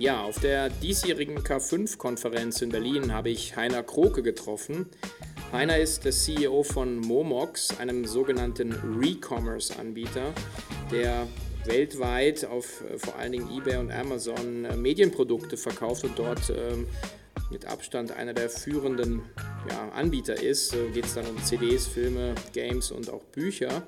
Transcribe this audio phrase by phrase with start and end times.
[0.00, 4.86] Ja, auf der diesjährigen K5-Konferenz in Berlin habe ich Heiner Kroke getroffen.
[5.52, 10.32] Heiner ist der CEO von Momox, einem sogenannten Re-Commerce-Anbieter,
[10.90, 11.26] der
[11.66, 16.86] weltweit auf äh, vor allen Dingen eBay und Amazon äh, Medienprodukte verkauft und dort ähm,
[17.50, 19.20] mit Abstand einer der führenden
[19.68, 20.74] ja, Anbieter ist.
[20.74, 23.82] Äh, Geht es dann um CDs, Filme, Games und auch Bücher.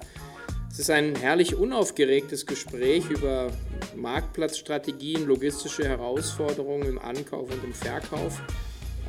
[0.71, 3.51] Es ist ein herrlich unaufgeregtes Gespräch über
[3.95, 8.41] Marktplatzstrategien, logistische Herausforderungen im Ankauf und im Verkauf.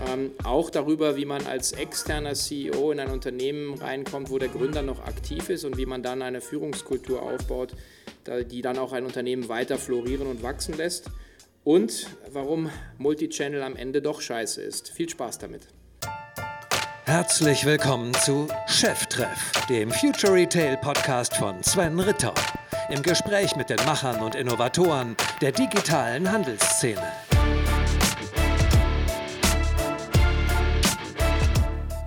[0.07, 4.81] Ähm, auch darüber, wie man als externer CEO in ein Unternehmen reinkommt, wo der Gründer
[4.81, 7.73] noch aktiv ist und wie man dann eine Führungskultur aufbaut,
[8.51, 11.09] die dann auch ein Unternehmen weiter florieren und wachsen lässt.
[11.63, 14.91] Und warum Multichannel am Ende doch scheiße ist.
[14.91, 15.67] Viel Spaß damit.
[17.05, 22.33] Herzlich willkommen zu Cheftreff, dem Future Retail Podcast von Sven Ritter.
[22.93, 27.01] Im Gespräch mit den Machern und Innovatoren der digitalen Handelsszene.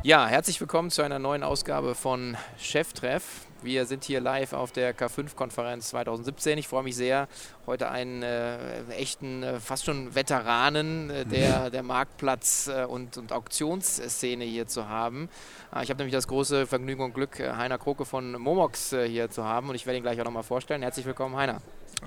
[0.04, 3.24] Ja, herzlich willkommen zu einer neuen Ausgabe von Cheftreff.
[3.62, 6.56] Wir sind hier live auf der K5-Konferenz 2017.
[6.58, 7.26] Ich freue mich sehr,
[7.66, 13.32] heute einen äh, echten, äh, fast schon Veteranen äh, der, der Marktplatz- äh, und, und
[13.32, 15.28] Auktionsszene hier zu haben.
[15.74, 19.44] Äh, ich habe nämlich das große Vergnügen und Glück, Heiner Kroke von Momox hier zu
[19.44, 20.82] haben und ich werde ihn gleich auch nochmal vorstellen.
[20.82, 21.60] Herzlich willkommen, Heiner.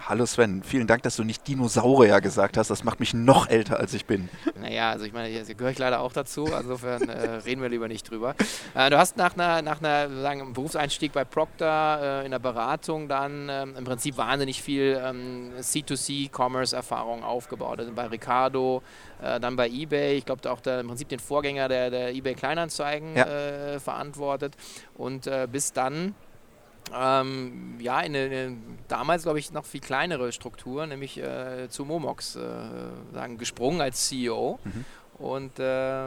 [0.07, 2.69] Hallo Sven, vielen Dank, dass du nicht Dinosaurier gesagt hast.
[2.69, 4.29] Das macht mich noch älter, als ich bin.
[4.61, 6.45] Naja, also ich meine, hier gehöre ich leider auch dazu.
[6.45, 8.35] Insofern äh, reden wir lieber nicht drüber.
[8.75, 13.07] Äh, du hast nach einer, nach einer sagen, Berufseinstieg bei Procter äh, in der Beratung
[13.07, 17.79] dann ähm, im Prinzip wahnsinnig viel ähm, C2C-Commerce-Erfahrung aufgebaut.
[17.79, 18.81] Also bei Ricardo,
[19.21, 20.17] äh, dann bei eBay.
[20.17, 23.25] Ich glaube, auch der, im Prinzip den Vorgänger der, der eBay Kleinanzeigen ja.
[23.25, 24.55] Äh, verantwortet.
[24.95, 26.15] Und äh, bis dann
[26.93, 32.35] ähm, ja, in eine, damals, glaube ich, noch viel kleinere Struktur, nämlich äh, zu Momox
[32.35, 32.39] äh,
[33.13, 34.59] sagen, gesprungen als CEO.
[34.63, 34.85] Mhm.
[35.19, 36.05] Und äh,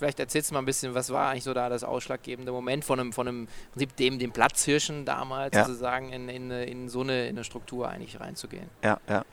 [0.00, 2.98] vielleicht erzählst du mal ein bisschen, was war eigentlich so da das ausschlaggebende Moment von
[2.98, 5.66] einem, von einem Prinzip dem, dem Platzhirschen damals ja.
[5.66, 8.64] sozusagen in, in, in, so eine, in eine Struktur eigentlich reinzugehen?
[8.82, 9.24] Ja, ja.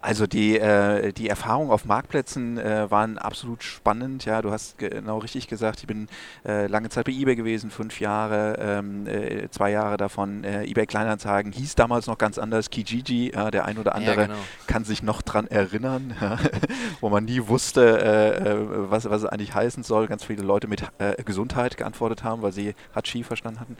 [0.00, 4.24] Also die, äh, die Erfahrungen auf Marktplätzen äh, waren absolut spannend.
[4.24, 6.08] Ja, du hast genau richtig gesagt, ich bin
[6.46, 10.86] äh, lange Zeit bei eBay gewesen, fünf Jahre, ähm, äh, zwei Jahre davon äh, eBay
[10.86, 14.38] Kleinanzeigen, hieß damals noch ganz anders, Kijiji, der ein oder andere ja, genau.
[14.68, 16.14] kann sich noch dran erinnern,
[17.00, 20.82] wo man nie wusste, äh, was, was es eigentlich heißen soll ganz viele Leute mit
[20.98, 23.76] äh, Gesundheit geantwortet haben, weil sie Hatschi verstanden hatten.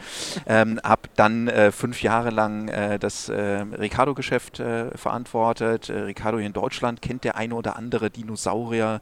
[0.46, 5.90] Ähm, habe dann äh, fünf Jahre lang äh, das äh, Ricardo-Geschäft äh, verantwortet.
[5.90, 9.00] Äh, Ricardo hier in Deutschland kennt der eine oder andere Dinosaurier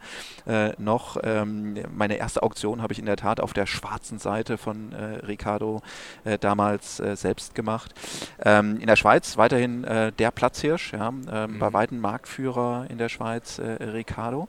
[0.78, 1.18] noch.
[1.22, 4.92] Ähm, meine erste Auktion habe ich in der Tat auf der schwarzen Seite von
[5.26, 5.82] Ricardo
[6.40, 7.94] damals selbst gemacht.
[8.42, 11.58] Ähm, in der Schweiz weiterhin der Platzhirsch, ja, ähm, mhm.
[11.58, 14.48] bei weitem Marktführer in der Schweiz, Ricardo.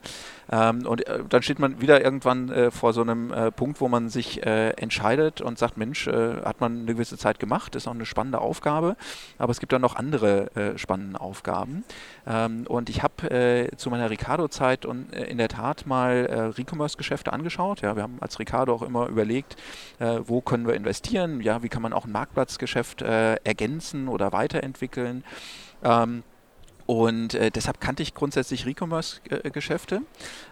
[0.52, 4.46] Ähm, und dann steht man wieder irgendwann vor so einem äh, Punkt, wo man sich
[4.46, 8.06] äh, entscheidet und sagt, Mensch, äh, hat man eine gewisse Zeit gemacht, ist auch eine
[8.06, 8.96] spannende Aufgabe,
[9.38, 11.84] aber es gibt dann noch andere äh, spannende Aufgaben.
[12.26, 17.82] Ähm, und ich habe zu meiner Ricardo-Zeit und in der Tat mal Recommerce-Geschäfte angeschaut.
[17.82, 19.56] Ja, wir haben als Ricardo auch immer überlegt,
[20.00, 25.24] wo können wir investieren, ja, wie kann man auch ein Marktplatzgeschäft ergänzen oder weiterentwickeln.
[25.84, 26.24] Ähm,
[26.86, 30.02] und äh, deshalb kannte ich grundsätzlich Recommerce-Geschäfte.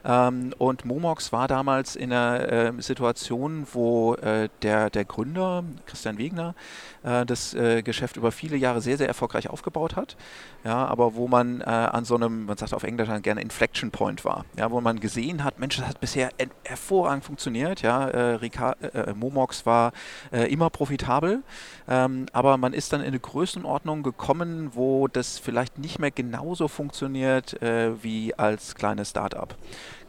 [0.06, 6.18] Ähm, und Momox war damals in einer äh, Situation, wo äh, der, der Gründer, Christian
[6.18, 6.56] Wegner,
[7.04, 10.16] äh, das äh, Geschäft über viele Jahre sehr, sehr erfolgreich aufgebaut hat.
[10.64, 14.26] Ja, aber wo man äh, an so einem, man sagt auf Englisch gerne Inflection Point
[14.26, 14.46] war.
[14.58, 16.30] Ja, wo man gesehen hat, Mensch, das hat bisher
[16.64, 17.82] hervorragend funktioniert.
[17.82, 18.76] Ja, Rika,
[19.16, 19.94] Momox war
[20.32, 21.44] immer profitabel,
[21.88, 26.29] ähm, aber man ist dann in eine Größenordnung gekommen, wo das vielleicht nicht mehr genau
[26.30, 29.56] genauso funktioniert äh, wie als kleines Startup.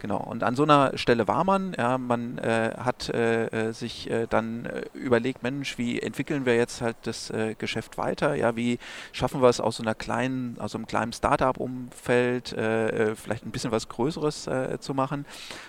[0.00, 0.19] Genau.
[0.19, 1.75] Und an so einer Stelle war man.
[1.76, 6.56] Ja, man äh, hat äh, äh sich äh, dann äh, überlegt, Mensch, wie entwickeln wir
[6.56, 8.34] jetzt halt das Geschäft weiter?
[8.34, 8.78] Ja, wie
[9.12, 13.89] schaffen wir es aus so einer kleinen, aus einem kleinen Startup-Umfeld vielleicht ein bisschen was
[13.89, 14.48] Größeres
[14.80, 15.27] zu machen?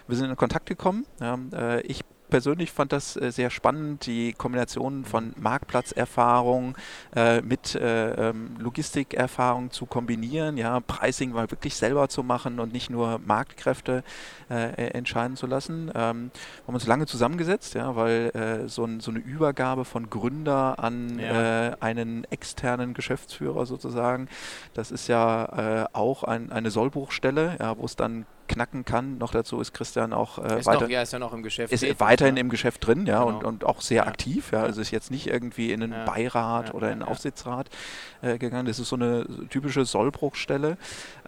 [0.08, 1.06] Wir sind in Kontakt gekommen.
[1.20, 1.38] Ja,
[1.84, 6.76] ich persönlich fand das äh, sehr spannend, die Kombination von Marktplatzerfahrung
[7.16, 12.74] äh, mit äh, ähm, Logistikerfahrung zu kombinieren, ja, Pricing mal wirklich selber zu machen und
[12.74, 14.04] nicht nur Marktkräfte
[14.50, 15.92] äh entscheiden zu lassen.
[15.94, 16.32] Ähm,
[16.66, 21.76] haben uns lange zusammengesetzt, ja, weil so, ein, so, eine Übergabe von Gründer an ja.
[21.80, 24.30] einen externen Geschäftsführer sozusagen,
[24.74, 29.18] das ist ja auch ein, eine Sollbruchstelle, ja, wo es dann knacken kann.
[29.18, 31.74] Noch dazu ist Christian auch äh, ist weiter, noch, ja, ist ja noch im Geschäft.
[31.74, 32.42] Ist weiterhin ja.
[32.42, 33.38] im Geschäft drin, ja, genau.
[33.38, 34.08] und, und auch sehr ja.
[34.08, 34.52] aktiv.
[34.52, 37.70] Ja, also ist jetzt nicht irgendwie in einen Beirat oder in einen Aufsichtsrat
[38.22, 38.66] äh, gegangen.
[38.66, 40.78] Das ist so eine typische Sollbruchstelle.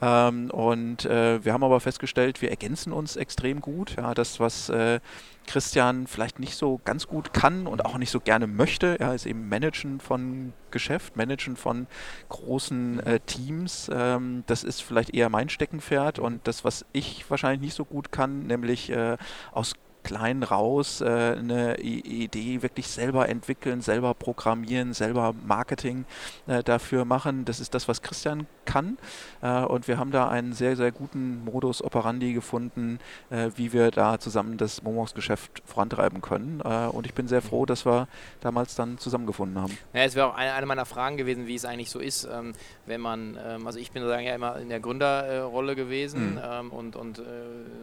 [0.01, 3.95] Ähm, und äh, wir haben aber festgestellt, wir ergänzen uns extrem gut.
[3.97, 4.99] Ja, das, was äh,
[5.47, 8.99] Christian vielleicht nicht so ganz gut kann und auch nicht so gerne möchte.
[8.99, 11.87] Er ist eben Managen von Geschäft, Managen von
[12.29, 13.89] großen äh, Teams.
[13.93, 18.11] Ähm, das ist vielleicht eher mein Steckenpferd und das, was ich wahrscheinlich nicht so gut
[18.11, 19.17] kann, nämlich äh,
[19.51, 26.05] aus klein raus äh, eine Idee wirklich selber entwickeln, selber programmieren, selber Marketing
[26.47, 27.45] äh, dafür machen.
[27.45, 28.97] Das ist das, was Christian kann.
[29.41, 33.91] Äh, und wir haben da einen sehr, sehr guten Modus operandi gefunden, äh, wie wir
[33.91, 36.61] da zusammen das Momox-Geschäft vorantreiben können.
[36.63, 38.07] Äh, und ich bin sehr froh, dass wir
[38.41, 39.77] damals dann zusammengefunden haben.
[39.93, 42.53] Ja, es wäre auch eine, eine, meiner Fragen gewesen, wie es eigentlich so ist, ähm,
[42.85, 46.41] wenn man, ähm, also ich bin sozusagen ja immer in der Gründerrolle gewesen mhm.
[46.43, 47.23] ähm, und, und äh,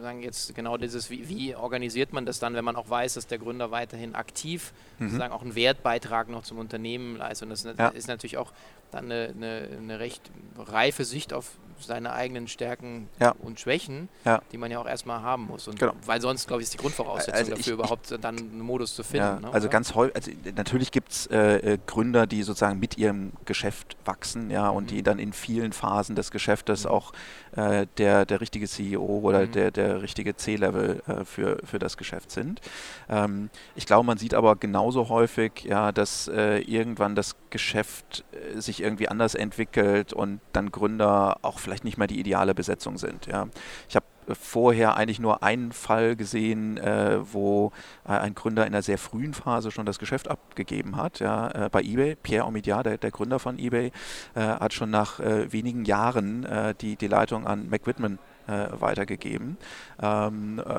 [0.01, 3.27] sagen jetzt genau dieses, wie, wie organisiert man das dann, wenn man auch weiß, dass
[3.27, 5.05] der Gründer weiterhin aktiv mhm.
[5.05, 7.45] sozusagen auch einen Wertbeitrag noch zum Unternehmen leistet.
[7.45, 7.87] Und das ja.
[7.89, 8.51] ist natürlich auch
[8.91, 13.33] dann eine, eine, eine recht reife Sicht auf seine eigenen Stärken ja.
[13.41, 14.41] und Schwächen, ja.
[14.51, 15.67] die man ja auch erstmal haben muss.
[15.67, 15.93] Und genau.
[16.05, 19.03] Weil sonst, glaube ich, ist die Grundvoraussetzung also dafür, ich, überhaupt dann einen Modus zu
[19.03, 19.25] finden.
[19.25, 22.97] Ja, ne, also ganz häufig, also natürlich gibt es äh, äh, Gründer, die sozusagen mit
[22.97, 24.87] ihrem Geschäft wachsen, ja, und mhm.
[24.87, 26.91] die dann in vielen Phasen des Geschäftes mhm.
[26.91, 27.13] auch
[27.55, 29.51] äh, der, der richtige CEO oder mhm.
[29.51, 32.61] der, der richtige C-Level äh, für, für das Geschäft sind.
[33.09, 38.59] Ähm, ich glaube, man sieht aber genauso häufig, ja, dass äh, irgendwann das Geschäft äh,
[38.59, 43.25] sich irgendwie anders entwickelt und dann Gründer auch vielleicht nicht mehr die ideale Besetzung sind.
[43.27, 43.47] Ja.
[43.89, 47.71] Ich habe vorher eigentlich nur einen Fall gesehen, äh, wo
[48.05, 51.19] äh, ein Gründer in einer sehr frühen Phase schon das Geschäft abgegeben hat.
[51.19, 53.91] Ja, äh, bei eBay, Pierre Omidyar, der, der Gründer von eBay,
[54.35, 59.55] äh, hat schon nach äh, wenigen Jahren äh, die, die Leitung an McWhitman weitergegeben.
[60.01, 60.71] Ähm, äh,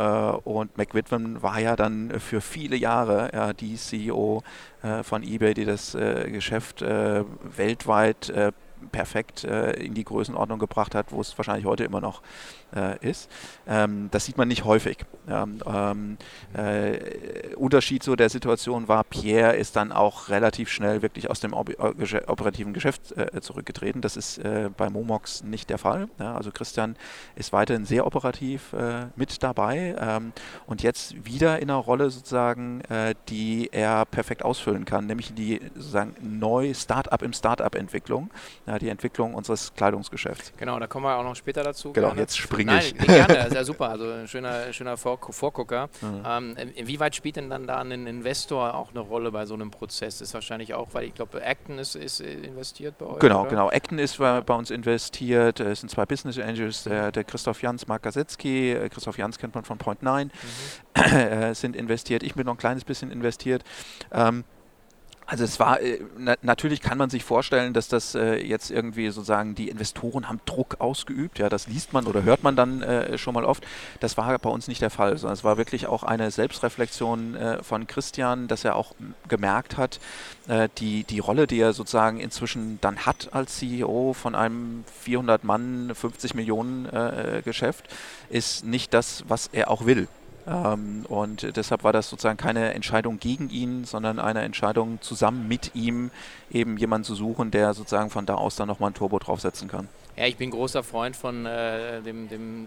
[0.44, 4.42] und McWhitman war ja dann für viele Jahre ja, die CEO
[4.82, 8.32] äh, von eBay, die das äh, Geschäft weltweit
[8.90, 12.22] perfekt in die Größenordnung gebracht hat, wo es wahrscheinlich heute immer noch
[12.74, 13.30] äh, ist.
[13.66, 14.98] Ähm, das sieht man nicht häufig.
[15.28, 16.18] Ähm,
[16.54, 21.52] äh, Unterschied zu der Situation war, Pierre ist dann auch relativ schnell wirklich aus dem
[21.52, 24.00] äh, operativen Geschäft äh, zurückgetreten.
[24.00, 26.08] Das ist äh, bei Momox nicht der Fall.
[26.18, 26.96] Ja, also Christian
[27.36, 30.32] ist weiterhin sehr operativ äh, mit dabei ähm,
[30.66, 32.82] und jetzt wieder in einer Rolle sozusagen,
[33.28, 38.30] die er perfekt ausfüllen kann, nämlich die sozusagen neu Startup im Startup-Entwicklung,
[38.66, 40.52] ja, die Entwicklung unseres Kleidungsgeschäfts.
[40.56, 41.92] Genau, da kommen wir auch noch später dazu.
[41.92, 45.88] Genau, jetzt springen Nein, gerne, das ist ja super, also ein schöner, schöner Vor Vorgucker.
[46.00, 46.22] Mhm.
[46.26, 50.20] Ähm, inwieweit spielt denn dann da ein Investor auch eine Rolle bei so einem Prozess?
[50.20, 53.18] Ist wahrscheinlich auch, weil ich glaube, Acton ist, ist investiert bei euch.
[53.18, 53.50] Genau, oder?
[53.50, 53.70] genau.
[53.70, 55.60] Acton ist bei uns investiert.
[55.60, 58.72] Es sind zwei Business Angels, der, der Christoph Jans, Mark Gasetzky.
[58.72, 60.30] Äh, Christoph Jans kennt man von Point 9,
[60.96, 61.54] mhm.
[61.54, 62.22] sind investiert.
[62.22, 63.62] Ich bin noch ein kleines bisschen investiert.
[64.12, 64.44] Ähm,
[65.32, 69.08] also es war, äh, na, natürlich kann man sich vorstellen, dass das äh, jetzt irgendwie
[69.08, 71.38] sozusagen die Investoren haben Druck ausgeübt.
[71.38, 73.64] Ja, das liest man oder hört man dann äh, schon mal oft.
[74.00, 77.62] Das war bei uns nicht der Fall, sondern es war wirklich auch eine Selbstreflexion äh,
[77.62, 78.94] von Christian, dass er auch
[79.26, 80.00] gemerkt hat,
[80.48, 85.44] äh, die, die Rolle, die er sozusagen inzwischen dann hat als CEO von einem 400
[85.44, 87.86] Mann, 50 Millionen äh, Geschäft,
[88.28, 90.08] ist nicht das, was er auch will.
[90.46, 95.74] Ähm, und deshalb war das sozusagen keine Entscheidung gegen ihn, sondern eine Entscheidung zusammen mit
[95.74, 96.10] ihm,
[96.50, 99.88] eben jemanden zu suchen, der sozusagen von da aus dann nochmal ein Turbo draufsetzen kann.
[100.16, 102.66] Ja, ich bin großer Freund von äh, dem, dem,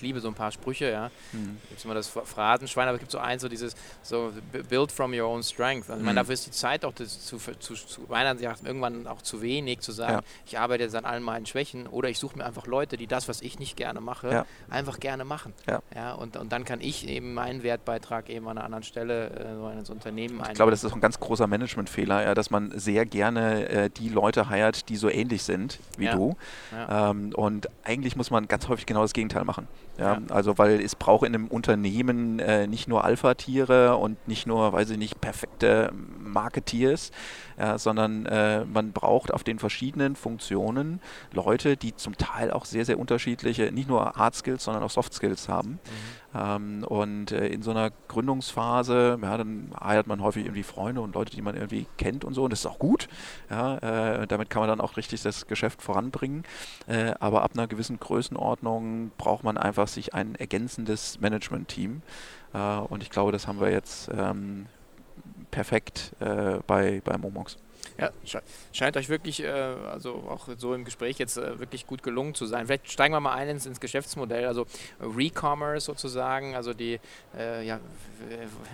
[0.00, 1.10] ich liebe so ein paar Sprüche, ja.
[1.32, 1.58] Mhm.
[1.68, 4.32] Gibt immer das Phrasenschwein, aber es gibt so eins, so dieses, so
[4.68, 5.90] build from your own strength.
[5.90, 6.26] Also, ich meine, hm.
[6.26, 9.92] dafür ist die Zeit auch das, zu, zu, zu Ansicht irgendwann auch zu wenig, zu
[9.92, 10.20] sagen, ja.
[10.46, 13.28] ich arbeite jetzt an allen meinen Schwächen oder ich suche mir einfach Leute, die das,
[13.28, 14.46] was ich nicht gerne mache, ja.
[14.68, 15.52] einfach gerne machen.
[15.68, 15.82] Ja.
[15.94, 19.54] ja und, und dann kann ich eben meinen Wertbeitrag eben an einer anderen Stelle äh,
[19.56, 20.52] so ins Unternehmen einnehmen.
[20.52, 24.08] Ich glaube, das ist ein ganz großer Managementfehler, ja, dass man sehr gerne äh, die
[24.08, 26.36] Leute heiert, die so ähnlich sind wie du.
[26.88, 29.66] Ähm, und eigentlich muss man ganz häufig genau das Gegenteil machen.
[29.98, 30.20] Ja, ja.
[30.30, 34.90] Also weil es braucht in einem Unternehmen äh, nicht nur Alpha-Tiere und nicht nur, weiß
[34.90, 37.10] ich nicht, perfekte Marketeers,
[37.58, 41.00] ja, sondern äh, man braucht auf den verschiedenen Funktionen
[41.32, 45.12] Leute, die zum Teil auch sehr, sehr unterschiedliche, nicht nur Hard Skills, sondern auch Soft
[45.12, 45.72] Skills haben.
[45.72, 46.29] Mhm.
[46.34, 51.14] Ähm, und äh, in so einer Gründungsphase, ja, dann heiert man häufig irgendwie Freunde und
[51.14, 53.08] Leute, die man irgendwie kennt und so, und das ist auch gut.
[53.50, 56.44] Ja, äh, damit kann man dann auch richtig das Geschäft voranbringen.
[56.86, 62.02] Äh, aber ab einer gewissen Größenordnung braucht man einfach sich ein ergänzendes Management-Team.
[62.54, 64.66] Äh, und ich glaube, das haben wir jetzt ähm,
[65.50, 67.56] perfekt äh, bei, bei Momox.
[67.98, 68.10] Ja,
[68.72, 72.46] scheint euch wirklich, äh, also auch so im Gespräch jetzt äh, wirklich gut gelungen zu
[72.46, 72.66] sein.
[72.66, 74.66] Vielleicht steigen wir mal ein ins, Geschäftsmodell, also
[75.00, 76.98] Recommerce sozusagen, also die
[77.36, 77.78] äh, ja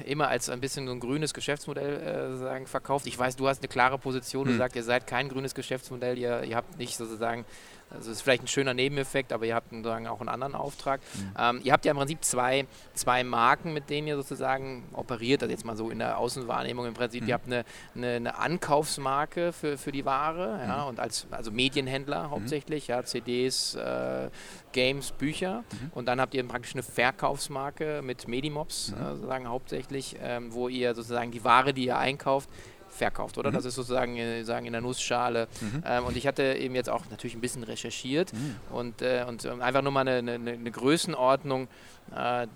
[0.05, 3.07] immer als ein bisschen so ein grünes Geschäftsmodell sozusagen verkauft.
[3.07, 4.59] Ich weiß, du hast eine klare Position, du hm.
[4.59, 7.45] sagst, ihr seid kein grünes Geschäftsmodell, ihr, ihr habt nicht sozusagen
[7.91, 11.01] also das ist vielleicht ein schöner Nebeneffekt, aber ihr habt sozusagen auch einen anderen Auftrag.
[11.15, 11.35] Mhm.
[11.39, 15.53] Ähm, ihr habt ja im Prinzip zwei, zwei Marken, mit denen ihr sozusagen operiert, also
[15.53, 17.23] jetzt mal so in der Außenwahrnehmung im Prinzip.
[17.23, 17.29] Mhm.
[17.29, 17.65] Ihr habt eine,
[17.95, 20.89] eine, eine, Ankaufsmarke für, für die Ware ja, mhm.
[20.89, 24.31] und als also Medienhändler hauptsächlich, ja, CDs, äh,
[24.73, 25.65] Games, Bücher.
[25.71, 25.91] Mhm.
[25.95, 29.01] Und dann habt ihr praktisch eine Verkaufsmarke mit Medimobs mhm.
[29.01, 32.51] äh, sozusagen hauptsächlich, ähm, wo ihr sozusagen die Ware, die ihr einkauft,
[32.89, 33.51] verkauft, oder?
[33.51, 33.55] Mhm.
[33.55, 35.49] Das ist sozusagen äh, sagen in der Nussschale.
[35.61, 35.83] Mhm.
[35.85, 38.57] Ähm, und ich hatte eben jetzt auch natürlich ein bisschen recherchiert mhm.
[38.71, 41.69] und, äh, und ähm, einfach nur mal eine, eine, eine Größenordnung
[42.15, 42.47] äh,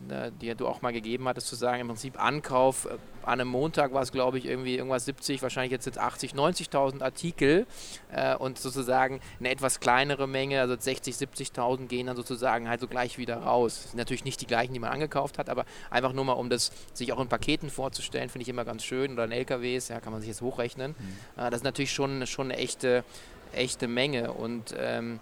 [0.40, 3.92] die du auch mal gegeben hattest, zu sagen, im Prinzip Ankauf, äh, an einem Montag
[3.92, 7.66] war es, glaube ich, irgendwie irgendwas 70, wahrscheinlich jetzt, jetzt 80, 90.000 Artikel
[8.12, 12.88] äh, und sozusagen eine etwas kleinere Menge, also 60, 70.000 gehen dann sozusagen halt so
[12.88, 13.80] gleich wieder raus.
[13.82, 16.50] Das sind natürlich nicht die gleichen, die man angekauft hat, aber einfach nur mal, um
[16.50, 20.00] das sich auch in Paketen vorzustellen, finde ich immer ganz schön oder in LKWs, ja,
[20.00, 20.94] kann man sich jetzt hochrechnen.
[20.98, 21.40] Mhm.
[21.42, 23.04] Äh, das ist natürlich schon, schon eine echte,
[23.52, 25.20] echte Menge und ähm,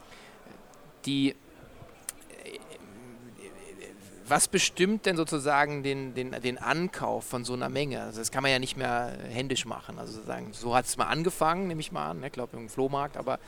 [1.07, 1.35] die
[4.29, 8.03] was bestimmt denn sozusagen den, den, den Ankauf von so einer Menge?
[8.03, 9.99] Also das kann man ja nicht mehr händisch machen.
[9.99, 12.31] Also sozusagen, so hat es mal angefangen, nehme ich mal an, ich ne?
[12.31, 13.39] glaube im Flohmarkt, aber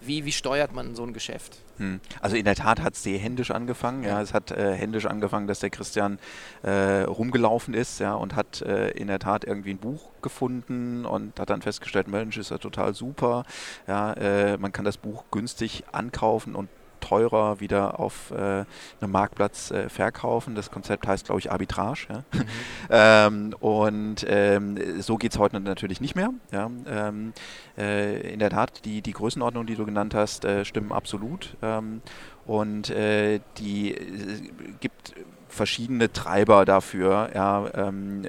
[0.00, 1.58] wie, wie, steuert man so ein Geschäft?
[1.76, 2.00] Hm.
[2.20, 4.04] Also in der Tat hat es sehr händisch angefangen.
[4.04, 4.10] Ja.
[4.10, 4.22] ja.
[4.22, 6.18] es hat äh, händisch angefangen, dass der Christian
[6.62, 11.38] äh, rumgelaufen ist ja, und hat äh, in der Tat irgendwie ein Buch gefunden und
[11.38, 13.44] hat dann festgestellt, Mensch, ist ja total super.
[13.86, 16.70] Ja, äh, man kann das Buch günstig ankaufen und
[17.06, 20.54] teurer wieder auf äh, einem Marktplatz äh, verkaufen.
[20.54, 22.06] Das Konzept heißt, glaube ich, Arbitrage.
[22.08, 22.24] Ja?
[22.32, 22.44] Mhm.
[22.90, 26.30] ähm, und ähm, so geht es heute natürlich nicht mehr.
[26.50, 26.70] Ja?
[26.86, 27.32] Ähm,
[27.78, 31.56] äh, in der Tat, die, die Größenordnung, die du genannt hast, äh, stimmen absolut.
[31.62, 32.02] Ähm,
[32.44, 35.14] und äh, die äh, gibt
[35.48, 38.24] verschiedene Treiber dafür, ja, ähm,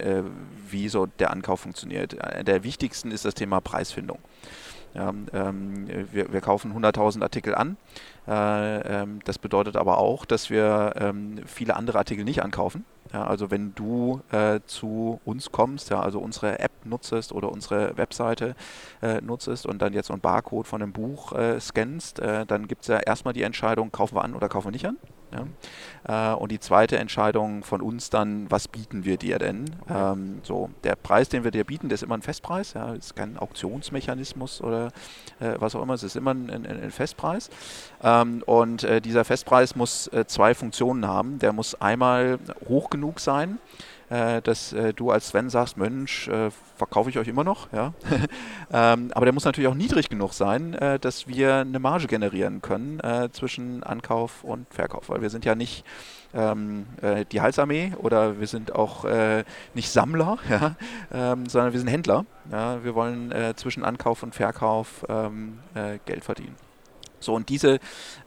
[0.69, 2.15] wie so der Ankauf funktioniert.
[2.45, 4.19] Der wichtigsten ist das Thema Preisfindung.
[4.97, 7.77] Ähm, wir, wir, kaufen 100.000 Artikel an.
[8.27, 12.85] Äh, ähm, das bedeutet aber auch, dass wir ähm, viele andere Artikel nicht ankaufen.
[13.13, 17.95] Ja, also wenn du äh, zu uns kommst, ja, also unsere App nutzest oder unsere
[17.97, 18.55] Webseite
[19.01, 22.67] äh, nutzest und dann jetzt so einen Barcode von einem Buch äh, scannst, äh, dann
[22.67, 24.97] gibt es ja erstmal die Entscheidung, kaufen wir an oder kaufen wir nicht an.
[25.31, 26.33] Ja?
[26.33, 29.65] Äh, und die zweite Entscheidung von uns dann, was bieten wir dir denn?
[29.81, 30.13] Okay.
[30.13, 33.15] Ähm, so, der Preis, den wir dir bieten, der ist immer ein Festpreis, ja, ist
[33.15, 34.87] kein Auktionsmechanismus oder
[35.39, 37.49] äh, was auch immer, es ist immer ein, ein, ein Festpreis.
[38.01, 41.39] Ähm, und äh, dieser Festpreis muss äh, zwei Funktionen haben.
[41.39, 43.59] Der muss einmal hoch genug sein,
[44.09, 47.93] äh, dass äh, du als Sven sagst, Mensch, äh, verkaufe ich euch immer noch, ja.
[48.71, 53.01] ähm, aber der muss natürlich auch niedrig genug sein, dass wir eine Marge generieren können
[53.31, 55.83] zwischen Ankauf und Verkauf, weil wir sind ja nicht
[56.33, 59.05] ähm, äh, die Halsarmee oder wir sind auch
[59.73, 60.75] nicht Sammler, ja,
[61.11, 62.25] ähm, sondern wir sind Händler.
[62.51, 62.83] Ja.
[62.83, 65.05] Wir wollen zwischen Ankauf und Verkauf
[66.05, 66.66] Geld verdienen.
[67.19, 67.79] So, und diese,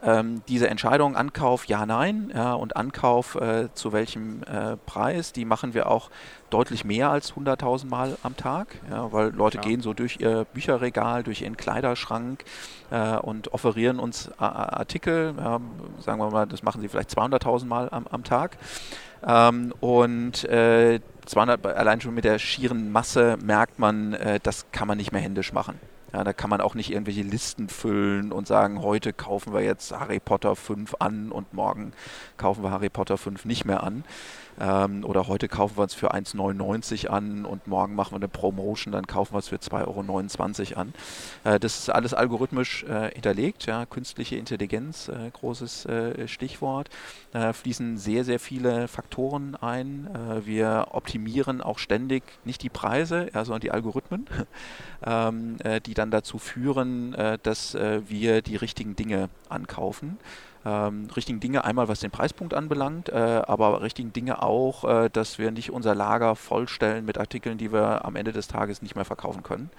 [0.03, 5.45] ähm, diese Entscheidung, Ankauf, ja, nein, ja, und Ankauf äh, zu welchem äh, Preis, die
[5.45, 6.09] machen wir auch
[6.49, 9.63] deutlich mehr als 100.000 Mal am Tag, ja, weil Leute ja.
[9.63, 12.43] gehen so durch ihr Bücherregal, durch ihren Kleiderschrank
[12.89, 15.33] äh, und offerieren uns Artikel,
[15.99, 18.57] sagen wir mal, das machen sie vielleicht 200.000 Mal am, am Tag.
[19.25, 20.37] Ähm, und
[21.25, 25.11] 200, äh, allein schon mit der schieren Masse merkt man, äh, das kann man nicht
[25.11, 25.79] mehr händisch machen.
[26.13, 29.91] Ja, da kann man auch nicht irgendwelche Listen füllen und sagen, heute kaufen wir jetzt
[29.91, 31.93] Harry Potter 5 an und morgen
[32.35, 34.03] kaufen wir Harry Potter 5 nicht mehr an.
[34.61, 38.91] Ähm, oder heute kaufen wir es für 1,99 an und morgen machen wir eine Promotion,
[38.91, 40.93] dann kaufen wir es für 2,29 Euro an.
[41.43, 46.89] Äh, das ist alles algorithmisch äh, hinterlegt, ja, künstliche Intelligenz, äh, großes äh, Stichwort.
[47.31, 50.07] Da fließen sehr, sehr viele Faktoren ein.
[50.13, 54.27] Äh, wir optimieren auch ständig nicht die Preise, ja, sondern die Algorithmen,
[55.03, 60.17] ähm, äh, die dann dazu führen, dass wir die richtigen Dinge ankaufen
[60.65, 65.39] ähm, richtigen Dinge, einmal was den Preispunkt anbelangt, äh, aber richtigen Dinge auch, äh, dass
[65.39, 69.05] wir nicht unser Lager vollstellen mit Artikeln, die wir am Ende des Tages nicht mehr
[69.05, 69.69] verkaufen können.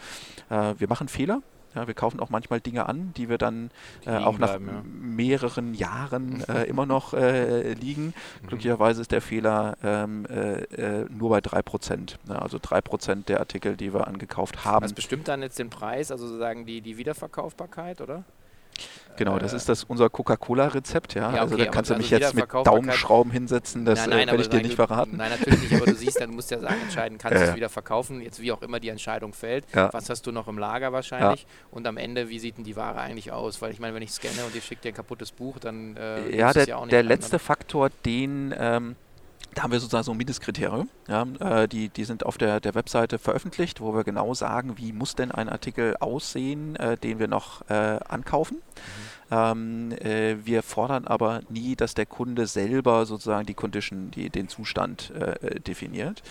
[0.51, 1.43] Äh, wir machen Fehler,
[1.75, 3.71] ja, wir kaufen auch manchmal Dinge an, die wir dann
[4.05, 4.83] äh, auch nach bleiben, ja.
[4.85, 8.15] mehreren Jahren äh, immer noch äh, liegen.
[8.43, 8.47] Mhm.
[8.49, 12.17] Glücklicherweise ist der Fehler ähm, äh, äh, nur bei 3%.
[12.29, 14.85] Ja, also 3% der Artikel, die wir angekauft haben.
[14.85, 18.25] Was bestimmt dann jetzt den Preis, also sozusagen die, die Wiederverkaufbarkeit, oder?
[19.17, 21.35] Genau, das ist das unser Coca-Cola-Rezept, ja.
[21.35, 24.11] Ja, also okay, da kannst du mich also jetzt mit Daumenschrauben hinsetzen, das nein, äh,
[24.11, 25.17] nein, werde aber ich dir nicht verraten.
[25.17, 27.45] Nein, natürlich nicht, aber du siehst, dann musst du ja sagen, entscheiden, kannst Ja, du
[27.45, 27.51] ja.
[27.51, 29.67] es wieder verkaufen, jetzt wie auch immer die Entscheidung fällt.
[29.75, 29.93] Ja.
[29.93, 31.47] Was hast du noch im Lager wahrscheinlich?
[31.71, 33.61] Und am Ende, wie sieht denn die Ware eigentlich aus?
[33.61, 36.35] Weil ich meine, wenn ich scanne und ihr schickt dir ein kaputtes Buch, dann äh,
[36.35, 38.97] Ja, der, auch nicht der letzte Faktor, den ähm,
[39.55, 40.89] da haben wir sozusagen so ein Mindestkriterium.
[41.09, 44.93] Ja, äh, die, die sind auf der, der Webseite veröffentlicht, wo wir genau sagen, wie
[44.93, 48.63] muss denn ein Artikel aussehen, äh, den wir noch äh, ankaufen.
[49.31, 54.49] Ähm, äh, wir fordern aber nie, dass der Kunde selber sozusagen die Condition, die, den
[54.49, 56.23] Zustand äh, definiert.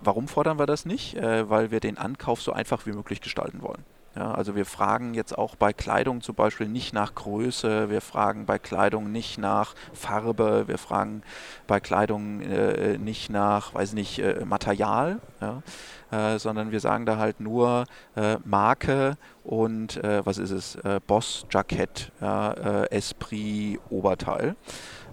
[0.00, 1.14] Warum fordern wir das nicht?
[1.14, 3.84] Äh, weil wir den Ankauf so einfach wie möglich gestalten wollen.
[4.14, 8.44] Ja, also wir fragen jetzt auch bei Kleidung zum Beispiel nicht nach Größe, wir fragen
[8.44, 11.22] bei Kleidung nicht nach Farbe, wir fragen
[11.66, 15.62] bei Kleidung äh, nicht nach, weiß nicht, äh, Material, ja,
[16.10, 21.00] äh, sondern wir sagen da halt nur äh, Marke und äh, was ist es, äh,
[21.06, 24.56] Boss Jackett, ja, äh, Esprit Oberteil.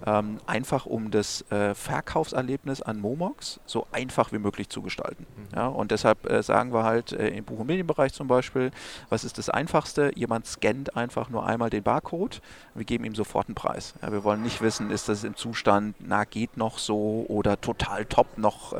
[0.05, 5.27] Ähm, einfach um das äh, Verkaufserlebnis an Momox so einfach wie möglich zu gestalten.
[5.53, 8.71] Ja, und deshalb äh, sagen wir halt äh, im Buch- und Medienbereich zum Beispiel,
[9.09, 10.11] was ist das Einfachste?
[10.15, 12.41] Jemand scannt einfach nur einmal den Barcode,
[12.75, 13.93] wir geben ihm sofort einen Preis.
[14.01, 18.05] Ja, wir wollen nicht wissen, ist das im Zustand, na geht noch so oder total
[18.05, 18.73] top noch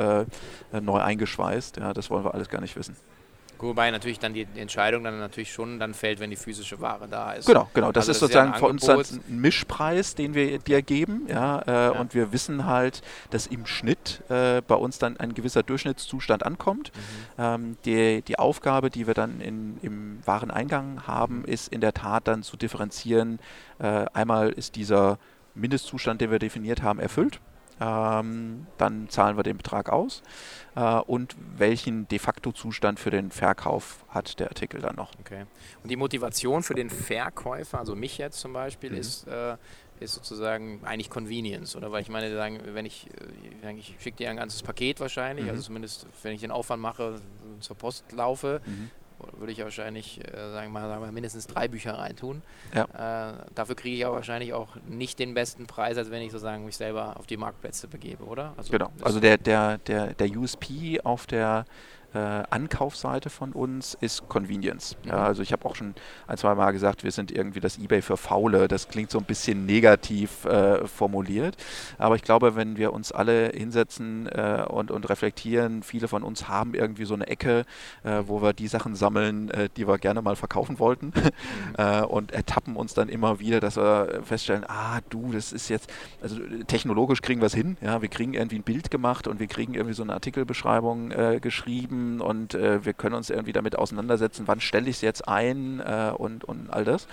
[0.72, 1.78] neu eingeschweißt.
[1.78, 2.96] Ja, das wollen wir alles gar nicht wissen.
[3.60, 7.34] Wobei natürlich dann die Entscheidung dann natürlich schon dann fällt, wenn die physische Ware da
[7.34, 7.46] ist.
[7.46, 7.92] Genau, genau.
[7.92, 11.28] Das Also ist das ja sozusagen für uns ein Mischpreis, den wir dir geben.
[11.28, 13.02] Ja, äh, Und wir wissen halt,
[13.32, 16.92] dass im Schnitt äh, bei uns dann ein gewisser Durchschnittszustand ankommt.
[16.96, 17.44] Mhm.
[17.44, 22.28] Ähm, die, die Aufgabe, die wir dann in, im Wareneingang haben, ist in der Tat
[22.28, 23.40] dann zu differenzieren.
[23.80, 25.18] Äh, einmal ist dieser
[25.56, 27.40] Mindestzustand, den wir definiert haben, erfüllt.
[27.82, 30.22] Ähm, dann zahlen wir den Betrag aus.
[30.76, 35.12] Äh, und welchen de facto Zustand für den Verkauf hat der Artikel dann noch?
[35.20, 35.46] Okay.
[35.84, 38.98] Und die Motivation für den Verkäufer, also mich jetzt zum Beispiel, Mhm.
[38.98, 39.56] ist, äh,
[40.00, 41.92] ist sozusagen eigentlich Convenience, oder?
[41.92, 42.34] Weil ich meine,
[42.74, 43.08] wenn ich,
[43.64, 45.52] äh, ich schicke dir ein ganzes Paket wahrscheinlich, Mhm.
[45.52, 47.22] also zumindest wenn ich den Aufwand mache,
[47.60, 48.90] zur Post laufe, Mhm.
[49.38, 52.42] Würde ich wahrscheinlich, äh, sagen mal, sagen wir, mindestens drei Bücher reintun.
[52.74, 52.86] Ja.
[53.32, 56.66] Äh, dafür kriege ich aber wahrscheinlich auch nicht den besten Preis, als wenn ich sozusagen
[56.66, 58.54] mich selber auf die Marktplätze begebe, oder?
[58.58, 58.92] Also Genau.
[59.02, 61.66] Also der, der, der, der USP auf der
[62.14, 62.18] äh,
[62.50, 64.96] Ankaufsseite von uns ist Convenience.
[65.04, 65.22] Ja, Mhm.
[65.22, 65.94] also ich habe auch schon
[66.28, 68.68] ein, zwei Mal gesagt, wir sind irgendwie das Ebay für Faule.
[68.68, 71.56] Das klingt so ein bisschen negativ äh, formuliert.
[71.98, 76.48] Aber ich glaube, wenn wir uns alle hinsetzen äh, und, und reflektieren, viele von uns
[76.48, 77.66] haben irgendwie so eine Ecke,
[78.04, 81.14] äh, wo wir die Sachen sammeln, äh, die wir gerne mal verkaufen wollten
[81.78, 85.92] äh, und ertappen uns dann immer wieder, dass wir feststellen, ah du, das ist jetzt,
[86.22, 89.48] also technologisch kriegen wir es hin, ja, wir kriegen irgendwie ein Bild gemacht und wir
[89.48, 91.40] kriegen irgendwie so eine Artikelbeschreibung äh,
[92.00, 95.80] geschrieben und äh, wir können uns irgendwie damit auseinandersetzen, wann stelle ich es jetzt ein
[95.80, 97.08] äh, und, und all das.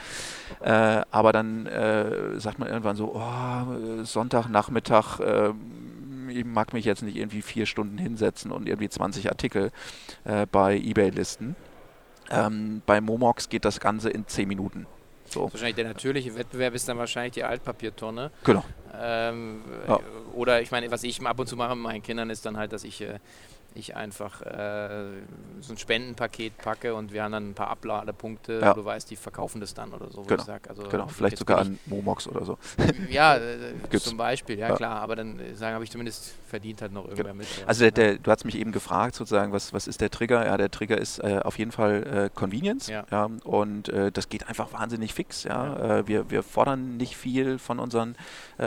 [0.60, 5.52] Äh, aber dann äh, sagt man irgendwann so, oh, Sonntagnachmittag, äh,
[6.28, 9.70] ich mag mich jetzt nicht irgendwie vier Stunden hinsetzen und irgendwie 20 Artikel
[10.24, 11.56] äh, bei eBay listen.
[12.30, 14.86] Ähm, bei Momox geht das Ganze in 10 Minuten.
[15.28, 18.30] So, Wahrscheinlich der natürliche Wettbewerb ist dann wahrscheinlich die Altpapiertonne.
[18.44, 18.64] genau.
[19.00, 20.00] Ähm, Ja.
[20.34, 22.72] Oder ich meine, was ich ab und zu mache mit meinen Kindern, ist dann halt,
[22.72, 23.18] dass ich, äh,
[23.76, 25.04] ich einfach äh,
[25.60, 28.74] so ein Spendenpaket packe und wir haben dann ein paar Abladepunkte, Ja.
[28.74, 30.22] du weißt, die verkaufen das dann oder so.
[30.22, 32.58] Genau, also Genau, vielleicht sogar an Momox oder so.
[33.10, 34.76] Ja, äh, zum Beispiel, ja, Ja.
[34.76, 37.46] klar, aber dann äh, sagen, habe ich zumindest verdient halt noch irgendwer mit.
[37.58, 37.66] ja.
[37.66, 40.46] Also der, der, du hast mich eben gefragt, sozusagen, was, was ist der Trigger?
[40.46, 42.88] Ja, der Trigger ist äh, auf jeden Fall äh, Convenience.
[42.88, 43.04] Ja.
[43.44, 45.44] und das geht einfach wahnsinnig fix.
[45.44, 46.06] Ja.
[46.06, 48.16] Wir, wir fordern nicht viel von unseren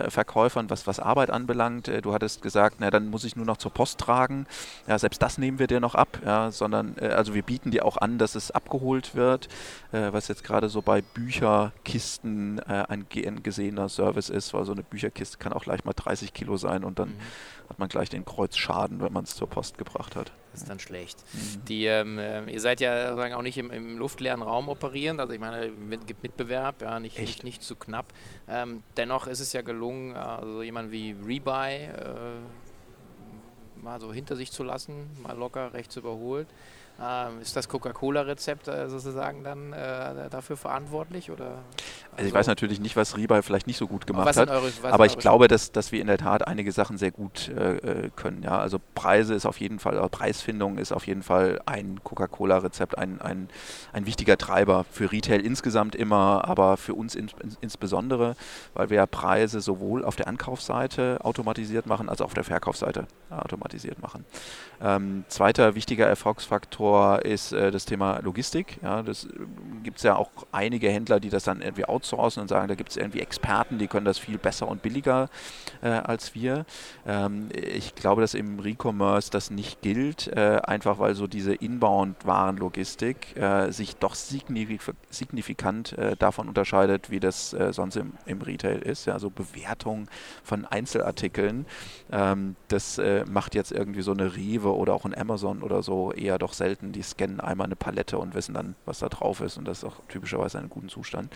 [0.10, 1.88] Verkäufern, was, was Arbeit anbelangt.
[2.04, 4.45] Du hattest gesagt, na, dann muss ich nur noch zur Post tragen.
[4.88, 7.85] Ja, selbst das nehmen wir dir noch ab, ja, sondern äh, also wir bieten dir
[7.85, 9.47] auch an, dass es abgeholt wird,
[9.91, 14.71] äh, was jetzt gerade so bei Bücherkisten äh, ein, ein gesehener Service ist, weil so
[14.71, 17.69] eine Bücherkiste kann auch leicht mal 30 Kilo sein und dann Mhm.
[17.69, 20.31] hat man gleich den Kreuzschaden, wenn man es zur Post gebracht hat.
[20.51, 21.23] Das ist dann schlecht.
[21.33, 21.65] Mhm.
[21.65, 25.33] Die, ähm, äh, ihr seid ja sozusagen auch nicht im, im luftleeren Raum operierend, also
[25.33, 28.07] ich meine, es gibt Mitbewerb, ja, nicht, nicht, nicht zu knapp.
[28.47, 32.39] Ähm, dennoch ist es ja gelungen, also jemand wie Rebuy äh,
[33.81, 36.47] mal so hinter sich zu lassen, mal locker rechts überholt.
[37.01, 41.31] Ähm, ist das Coca-Cola-Rezept äh, sozusagen dann äh, dafür verantwortlich?
[41.31, 41.59] Oder?
[42.15, 44.49] Also ich weiß natürlich nicht, was Rebuy vielleicht nicht so gut gemacht hat.
[44.49, 47.77] eure, Aber ich glaube, dass, dass wir in der Tat einige Sachen sehr gut äh,
[47.77, 48.43] äh, können.
[48.43, 48.59] Ja?
[48.59, 53.21] Also Preise ist auf jeden Fall, äh, Preisfindung ist auf jeden Fall ein Coca-Cola-Rezept, ein,
[53.21, 53.47] ein,
[53.93, 58.35] ein wichtiger Treiber für Retail insgesamt immer, aber für uns ins, ins, insbesondere,
[58.73, 63.07] weil wir ja Preise sowohl auf der Ankaufsseite automatisiert machen, als auch auf der Verkaufsseite
[63.29, 64.25] automatisiert machen.
[64.81, 68.80] Ähm, zweiter wichtiger Erfolgsfaktor Faktor ist äh, das Thema Logistik.
[68.82, 69.30] Ja, das äh,
[69.84, 72.89] gibt es ja auch einige Händler, die das dann irgendwie outsourcen und sagen, da gibt
[72.89, 75.30] es irgendwie Experten, die können das viel besser und billiger
[75.82, 76.65] äh, als wir.
[77.06, 83.38] Ähm, ich glaube, dass im Recommerce das nicht gilt, äh, einfach weil so diese Inbound-Warenlogistik
[83.38, 89.06] äh, sich doch signifik signifikant äh, davon unterscheidet, wie das sonst im, im, Retail ist.
[89.06, 90.08] Ja, also Bewertung
[90.43, 91.65] von Einzelartikeln,
[92.12, 96.38] ähm, das macht jetzt irgendwie so eine Rewe oder auch ein Amazon oder so eher
[96.38, 96.78] doch selten.
[96.81, 99.83] Die scannen einmal eine Palette und wissen dann, was da drauf ist und das ist
[99.83, 101.33] auch typischerweise in einem guten Zustand.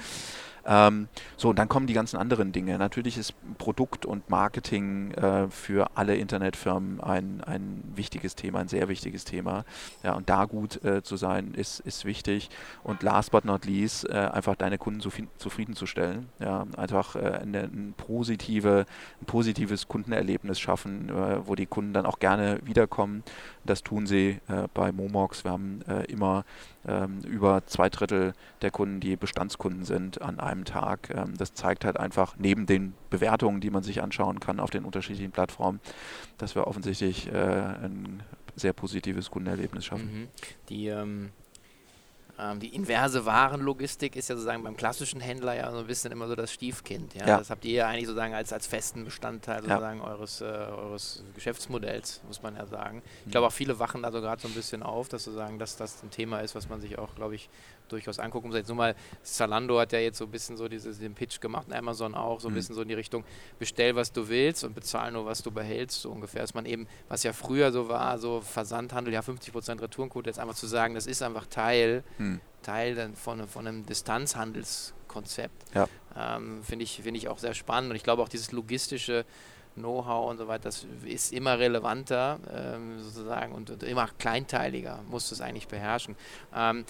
[0.65, 2.77] Ähm, so, und dann kommen die ganzen anderen Dinge.
[2.77, 8.88] Natürlich ist Produkt und Marketing äh, für alle Internetfirmen ein, ein wichtiges Thema, ein sehr
[8.88, 9.65] wichtiges Thema.
[10.03, 12.49] Ja, und da gut äh, zu sein, ist, ist wichtig.
[12.84, 15.01] Und last but not least, äh, einfach deine Kunden
[15.38, 16.29] zufriedenzustellen.
[16.39, 18.86] Ja, einfach äh, eine, ein, positive,
[19.21, 23.23] ein positives Kundenerlebnis schaffen, äh, wo die Kunden dann auch gerne wiederkommen.
[23.65, 25.43] Das tun sie äh, bei Momox.
[25.43, 26.45] Wir haben immer
[26.88, 31.10] ähm, über zwei Drittel der Kunden, die Bestandskunden sind an einem Tag.
[31.13, 34.86] Ähm, das zeigt halt einfach neben den Bewertungen, die man sich anschauen kann auf den
[34.86, 35.80] unterschiedlichen Plattformen,
[36.38, 38.23] dass wir offensichtlich äh, ein
[38.56, 40.21] sehr positives Kundenerlebnis schaffen.
[40.21, 40.28] Mhm.
[40.69, 41.32] Die ähm
[42.39, 46.28] ähm, die inverse Warenlogistik ist ja sozusagen beim klassischen Händler ja so ein bisschen immer
[46.28, 47.13] so das Stiefkind.
[47.13, 47.28] Ja?
[47.28, 47.38] ja.
[47.38, 50.06] Das habt ihr ja eigentlich sozusagen als, als festen Bestandteil sozusagen ja.
[50.06, 53.04] eures, äh, eures Geschäftsmodells, muss man ja sagen.
[53.26, 55.78] Ich glaube auch viele wachen da so gerade so ein bisschen auf, dass sozusagen dass
[55.78, 57.50] das ein Thema ist, was man sich auch, glaube ich,
[57.88, 58.58] durchaus angucken muss.
[58.58, 61.72] Jetzt nur mal, Zalando hat ja jetzt so ein bisschen so dieses, den Pitch gemacht,
[61.72, 62.56] Amazon auch, so ein mhm.
[62.56, 63.24] bisschen so in die Richtung,
[63.60, 66.41] bestell, was du willst und bezahl nur, was du behältst, so ungefähr.
[66.41, 70.56] Dass man eben, was ja früher so war, so Versandhandel, ja 50% Retourenquote, jetzt einfach
[70.56, 72.41] zu sagen, das ist einfach Teil, mhm.
[72.62, 75.76] Teil von, von einem Distanzhandelskonzept.
[75.76, 75.88] Ja.
[76.15, 79.26] Ähm, Finde ich, find ich auch sehr spannend und ich glaube auch dieses logistische
[79.76, 85.32] Know-how und so weiter, das ist immer relevanter ähm, sozusagen und, und, immer kleinteiliger, muss
[85.32, 86.15] es eigentlich beherrschen.
[86.56, 86.86] Ähm,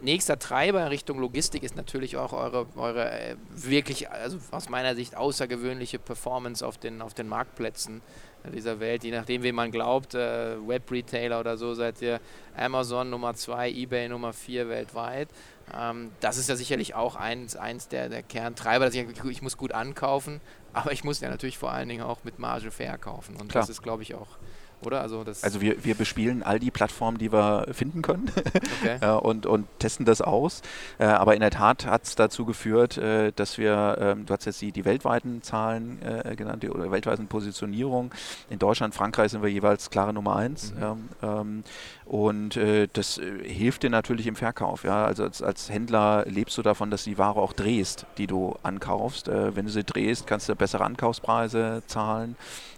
[0.00, 4.94] nächster Treiber in Richtung Logistik ist natürlich auch eure, eure äh, wirklich, also aus meiner
[4.94, 8.02] Sicht außergewöhnliche Performance auf den, auf den Marktplätzen
[8.52, 9.04] dieser Welt.
[9.04, 12.20] Je nachdem, wem man glaubt, äh, Web-Retailer oder so, seid ihr
[12.56, 15.28] Amazon Nummer 2, eBay Nummer 4 weltweit.
[15.76, 19.56] Ähm, das ist ja sicherlich auch eins, eins der, der Kerntreiber, dass ich, ich muss
[19.56, 20.40] gut ankaufen,
[20.72, 23.36] aber ich muss ja natürlich vor allen Dingen auch mit Marge verkaufen.
[23.36, 23.62] Und Klar.
[23.62, 24.38] das ist, glaube ich, auch
[24.84, 25.00] oder?
[25.00, 28.30] Also, also wir, wir bespielen all die Plattformen, die wir finden können
[28.80, 28.98] okay.
[29.00, 30.62] ja, und, und testen das aus.
[30.98, 34.44] Äh, aber in der Tat hat es dazu geführt, äh, dass wir, ähm, du hast
[34.44, 38.12] jetzt die, die weltweiten Zahlen äh, genannt, die oder weltweiten Positionierung.
[38.50, 40.74] In Deutschland, Frankreich sind wir jeweils klare Nummer eins.
[40.74, 40.82] Mhm.
[40.82, 41.64] Ähm, ähm
[42.08, 44.84] und äh, das äh, hilft dir natürlich im Verkauf.
[44.84, 45.04] Ja?
[45.04, 48.56] Also als, als, Händler lebst du davon, dass du die Ware auch drehst, die du
[48.62, 49.28] ankaufst.
[49.28, 52.36] Äh, wenn du sie drehst, kannst du bessere Ankaufspreise zahlen.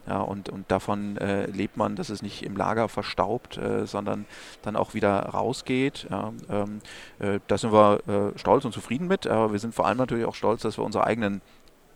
[0.09, 4.27] Ja, und, und davon äh, lebt man, dass es nicht im Lager verstaubt, äh, sondern
[4.63, 6.07] dann auch wieder rausgeht.
[6.11, 6.81] Ja, ähm,
[7.19, 10.35] äh, da sind wir stolz und zufrieden mit, aber wir sind vor allem natürlich auch
[10.35, 11.41] stolz, dass wir unsere eigenen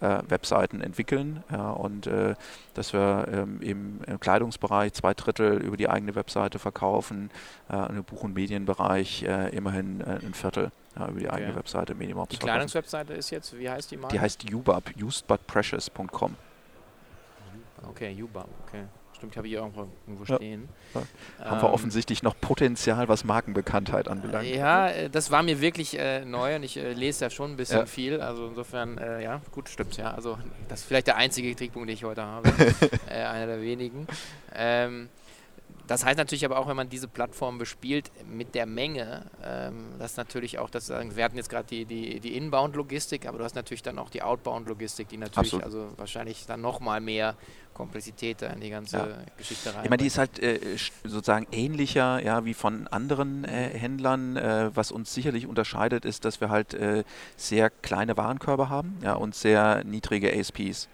[0.05, 2.35] äh, Webseiten entwickeln ja, und äh,
[2.75, 7.31] dass wir ähm, im, im, Kleidungsbereich zwei Drittel über die eigene Webseite verkaufen,
[7.71, 11.37] äh, im Buch- und Medienbereich äh, immerhin äh, ein Viertel ja, über die okay.
[11.37, 12.29] eigene Webseite Minimum.
[12.31, 14.09] Die Kleidungswebseite ist jetzt, wie heißt die mal?
[14.09, 16.37] Die heißt ubub, usedbutprecious.com.
[17.89, 18.85] Okay, ubub, okay.
[19.17, 20.69] Stimmt, habe ich irgendwo, irgendwo stehen.
[20.93, 21.03] Ja.
[21.39, 21.45] Ja.
[21.45, 24.49] Haben ähm, wir offensichtlich noch Potenzial, was Markenbekanntheit anbelangt.
[24.49, 27.57] Ja, äh, das war mir wirklich äh, neu und ich äh, lese ja schon ein
[27.57, 27.87] bisschen ja.
[27.87, 28.21] viel.
[28.21, 30.13] Also insofern, äh, ja, gut, stimmt, ja.
[30.13, 32.53] Also das ist vielleicht der einzige Trickpunkt, den ich heute habe.
[33.09, 34.07] Äh, einer der wenigen.
[34.55, 35.09] Ähm,
[35.87, 40.17] das heißt natürlich aber auch, wenn man diese Plattform bespielt mit der Menge, ähm, das
[40.17, 43.83] natürlich auch, das, wir hatten jetzt gerade die, die, die Inbound-Logistik, aber du hast natürlich
[43.83, 45.65] dann auch die Outbound-Logistik, die natürlich Absolut.
[45.65, 47.37] also wahrscheinlich dann nochmal mehr
[47.75, 49.09] Komplexität da in die ganze ja.
[49.37, 49.85] Geschichte rein.
[49.85, 50.61] Ich meine, die ist halt äh,
[51.03, 54.37] sozusagen ähnlicher ja, wie von anderen äh, Händlern.
[54.37, 57.05] Äh, was uns sicherlich unterscheidet, ist, dass wir halt äh,
[57.37, 60.89] sehr kleine Warenkörbe haben ja, und sehr niedrige ASPs.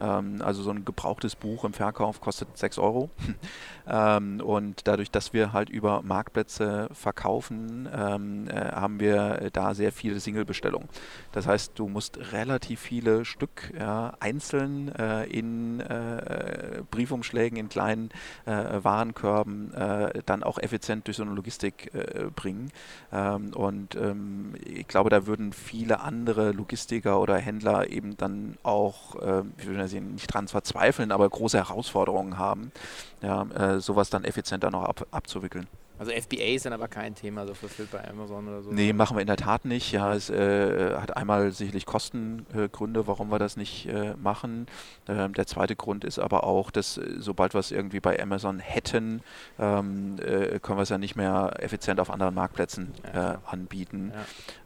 [0.00, 3.10] Ähm, also so ein gebrauchtes Buch im Verkauf kostet 6 Euro.
[3.88, 9.92] ähm, und dadurch, dass wir halt über Marktplätze verkaufen, ähm, äh, haben wir da sehr
[9.92, 10.88] viele Single-Bestellungen.
[11.32, 18.10] Das heißt, du musst relativ viele Stück ja, einzeln äh, in äh, Briefumschlägen, in kleinen
[18.46, 22.72] äh, Warenkörben äh, dann auch effizient durch so eine Logistik äh, bringen.
[23.12, 29.14] Ähm, und ähm, ich glaube, da würden viele andere Logistiker oder Händler eben dann auch,
[29.14, 32.72] würde sie nicht dran verzweifeln, aber große Herausforderungen haben,
[33.20, 35.66] ja, äh, sowas dann effizienter noch ab, abzuwickeln.
[36.00, 38.72] Also FBA ist dann aber kein Thema, so fulfilled bei Amazon oder so?
[38.72, 39.92] Nee, machen wir in der Tat nicht.
[39.92, 44.66] Ja, es äh, hat einmal sicherlich Kostengründe, äh, warum wir das nicht äh, machen.
[45.08, 48.60] Ähm, der zweite Grund ist aber auch, dass äh, sobald wir es irgendwie bei Amazon
[48.60, 49.20] hätten,
[49.58, 54.14] ähm, äh, können wir es ja nicht mehr effizient auf anderen Marktplätzen ja, äh, anbieten.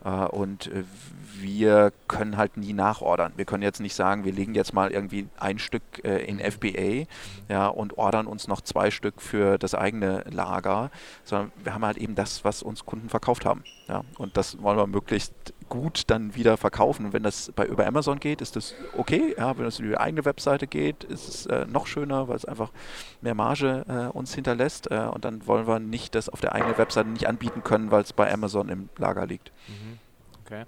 [0.04, 0.26] Ja.
[0.26, 0.70] und
[1.40, 3.32] wir können halt nie nachordern.
[3.36, 7.06] Wir können jetzt nicht sagen, wir legen jetzt mal irgendwie ein Stück in FBA
[7.48, 10.90] ja, und ordern uns noch zwei Stück für das eigene Lager,
[11.24, 13.64] sondern wir haben halt eben das, was uns Kunden verkauft haben.
[13.88, 15.34] Ja, und das wollen wir möglichst
[15.68, 17.06] gut dann wieder verkaufen.
[17.06, 19.34] Und wenn das bei über Amazon geht, ist das okay.
[19.36, 22.44] Ja, wenn es über die eigene Webseite geht, ist es äh, noch schöner, weil es
[22.44, 22.70] einfach
[23.20, 24.90] mehr Marge äh, uns hinterlässt.
[24.90, 28.02] Äh, und dann wollen wir nicht das auf der eigenen Webseite nicht anbieten können, weil
[28.02, 29.52] es bei Amazon im Lager liegt.
[29.68, 29.98] Mhm.
[30.44, 30.64] Okay.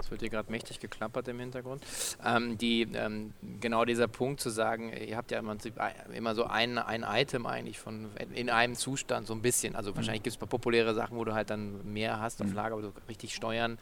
[0.00, 1.82] Es wird hier gerade mächtig geklappert im Hintergrund.
[2.24, 5.74] Ähm, die, ähm, genau dieser Punkt zu sagen, ihr habt ja im Prinzip
[6.14, 9.76] immer so ein, ein Item eigentlich von in einem Zustand so ein bisschen.
[9.76, 12.48] Also wahrscheinlich gibt es ein paar populäre Sachen, wo du halt dann mehr hast auf
[12.48, 12.54] mhm.
[12.54, 13.78] Lager, aber so richtig steuern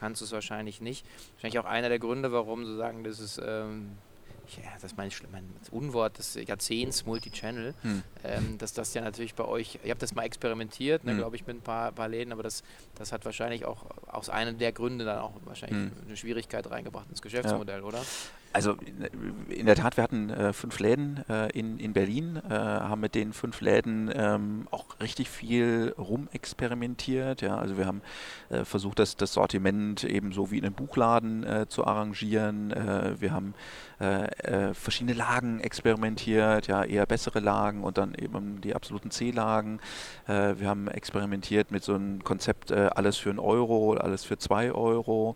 [0.00, 1.04] kannst du es wahrscheinlich nicht.
[1.34, 3.92] Wahrscheinlich auch einer der Gründe, warum so sagen, das ist ähm,
[4.56, 8.02] ja, das ist mein, mein Unwort des Jahrzehnts, Multichannel, hm.
[8.24, 11.18] ähm, dass das ja natürlich bei euch, ihr habt das mal experimentiert, ne, hm.
[11.18, 12.62] glaube ich, mit ein paar, paar Läden, aber das,
[12.94, 15.92] das hat wahrscheinlich auch aus einem der Gründe dann auch wahrscheinlich hm.
[16.06, 17.84] eine Schwierigkeit reingebracht ins Geschäftsmodell, ja.
[17.84, 18.02] oder?
[18.52, 18.76] Also
[19.50, 23.14] in der Tat, wir hatten äh, fünf Läden äh, in, in Berlin, äh, haben mit
[23.14, 27.42] den fünf Läden ähm, auch richtig viel rumexperimentiert.
[27.42, 27.58] Ja?
[27.58, 28.00] Also wir haben
[28.48, 32.70] äh, versucht, das, das Sortiment eben so wie in einem Buchladen äh, zu arrangieren.
[32.70, 33.54] Äh, wir haben
[34.74, 39.80] verschiedene Lagen experimentiert, ja, eher bessere Lagen und dann eben die absoluten C-Lagen.
[40.28, 45.34] wir haben experimentiert mit so einem Konzept, alles für einen Euro, alles für zwei Euro.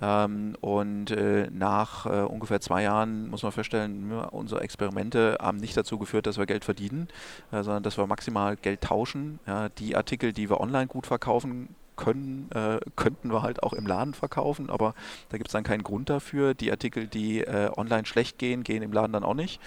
[0.00, 1.14] Ähm, und
[1.52, 6.38] nach ungefähr ungefähr zwei Jahren muss man feststellen, unsere Experimente haben nicht dazu geführt, dass
[6.38, 7.06] wir Geld verdienen,
[7.52, 9.38] äh, sondern dass wir maximal Geld tauschen.
[9.78, 14.14] Die Artikel, die wir online gut verkaufen können, äh, könnten wir halt auch im Laden
[14.14, 14.94] verkaufen, aber
[15.28, 16.54] da gibt es dann keinen Grund dafür.
[16.54, 19.60] Die Artikel, die äh, online schlecht gehen, gehen im Laden dann auch nicht.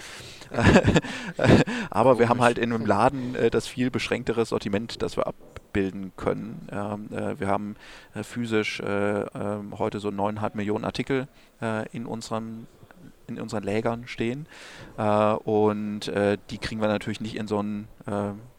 [1.90, 6.12] aber wir haben halt in einem Laden äh, das viel beschränktere Sortiment, das wir abbilden
[6.16, 6.68] können.
[6.72, 7.76] Ähm, äh, wir haben
[8.14, 11.28] äh, physisch äh, ähm, heute so 9,5 Millionen Artikel
[11.94, 12.68] in unserem
[13.28, 14.46] in unseren Lägern stehen.
[14.98, 17.88] Und die kriegen wir natürlich nicht in so einen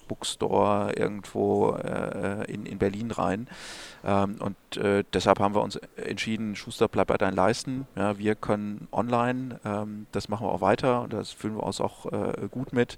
[0.09, 3.49] Bookstore irgendwo äh, in, in Berlin rein.
[4.05, 7.87] Ähm, und äh, deshalb haben wir uns entschieden, Schuster bleibt bei deinen Leisten.
[7.97, 11.81] Ja, wir können online, ähm, das machen wir auch weiter und das fühlen wir uns
[11.81, 12.97] auch äh, gut mit.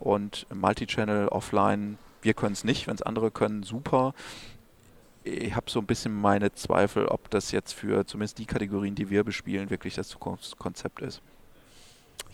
[0.00, 4.14] und Multichannel, offline, wir können es nicht, wenn es andere können, super
[5.24, 9.08] ich habe so ein bisschen meine Zweifel, ob das jetzt für zumindest die Kategorien, die
[9.10, 11.22] wir bespielen, wirklich das Zukunftskonzept ist.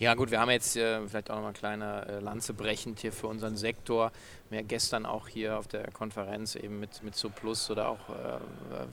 [0.00, 3.00] Ja gut, wir haben jetzt äh, vielleicht auch noch mal eine kleine äh, Lanze brechend
[3.00, 4.12] hier für unseren Sektor.
[4.48, 8.38] Mir gestern auch hier auf der Konferenz eben mit, mit Plus oder auch äh,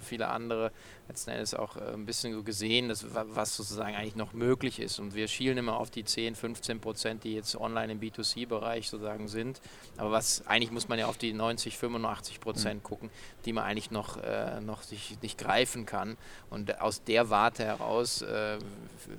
[0.01, 0.71] viele andere
[1.07, 4.99] letzten Endes auch äh, ein bisschen so gesehen, dass, was sozusagen eigentlich noch möglich ist.
[4.99, 9.27] Und wir schielen immer auf die 10, 15 Prozent, die jetzt online im B2C-Bereich sozusagen
[9.27, 9.61] sind.
[9.97, 12.87] Aber was eigentlich muss man ja auf die 90, 85 Prozent mhm.
[12.87, 13.09] gucken,
[13.45, 16.17] die man eigentlich noch, äh, noch sich nicht greifen kann.
[16.49, 18.57] Und aus der Warte heraus äh,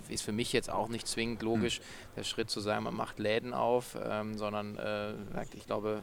[0.09, 2.15] ist für mich jetzt auch nicht zwingend logisch, mhm.
[2.15, 5.13] der Schritt zu sagen, man macht Läden auf, ähm, sondern äh,
[5.53, 6.01] ich glaube,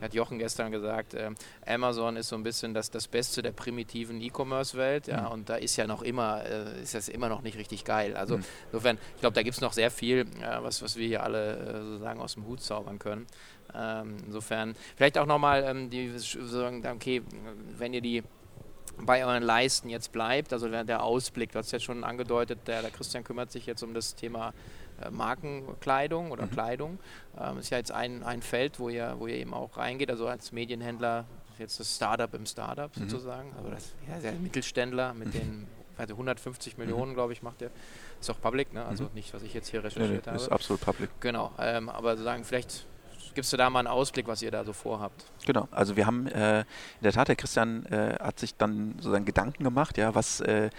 [0.00, 1.30] hat Jochen gestern gesagt, äh,
[1.66, 5.32] Amazon ist so ein bisschen das, das Beste der primitiven E-Commerce-Welt, ja, mhm.
[5.32, 8.16] und da ist ja noch immer, äh, ist das immer noch nicht richtig geil.
[8.16, 8.44] Also mhm.
[8.66, 11.56] insofern, ich glaube, da gibt es noch sehr viel, äh, was, was wir hier alle
[11.56, 13.26] äh, sozusagen aus dem Hut zaubern können.
[13.74, 17.22] Ähm, insofern, vielleicht auch nochmal ähm, die sagen, okay,
[17.76, 18.22] wenn ihr die
[18.98, 22.90] bei euren Leisten jetzt bleibt, also der Ausblick, du hast ja schon angedeutet, der, der
[22.90, 24.54] Christian kümmert sich jetzt um das Thema
[25.10, 26.50] Markenkleidung oder mhm.
[26.50, 26.98] Kleidung.
[27.38, 30.26] Ähm, ist ja jetzt ein, ein Feld, wo ihr, wo ihr eben auch reingeht, also
[30.26, 31.24] als Medienhändler,
[31.58, 33.08] jetzt das Startup im Startup mhm.
[33.08, 35.32] sozusagen, also das ja, der Mittelständler mit mhm.
[35.32, 35.66] den
[35.98, 37.14] also 150 Millionen, mhm.
[37.14, 37.70] glaube ich, macht der.
[38.20, 38.84] Ist auch public, ne?
[38.84, 39.10] also mhm.
[39.14, 40.36] nicht, was ich jetzt hier recherchiert nee, nee, habe.
[40.36, 41.10] Ist absolut public.
[41.20, 42.86] Genau, ähm, aber sozusagen vielleicht
[43.36, 45.24] gibst du da mal einen Ausblick, was ihr da so vorhabt?
[45.44, 46.64] Genau, also wir haben äh, in
[47.02, 50.70] der Tat, der Christian äh, hat sich dann sozusagen Gedanken gemacht, ja, was, äh,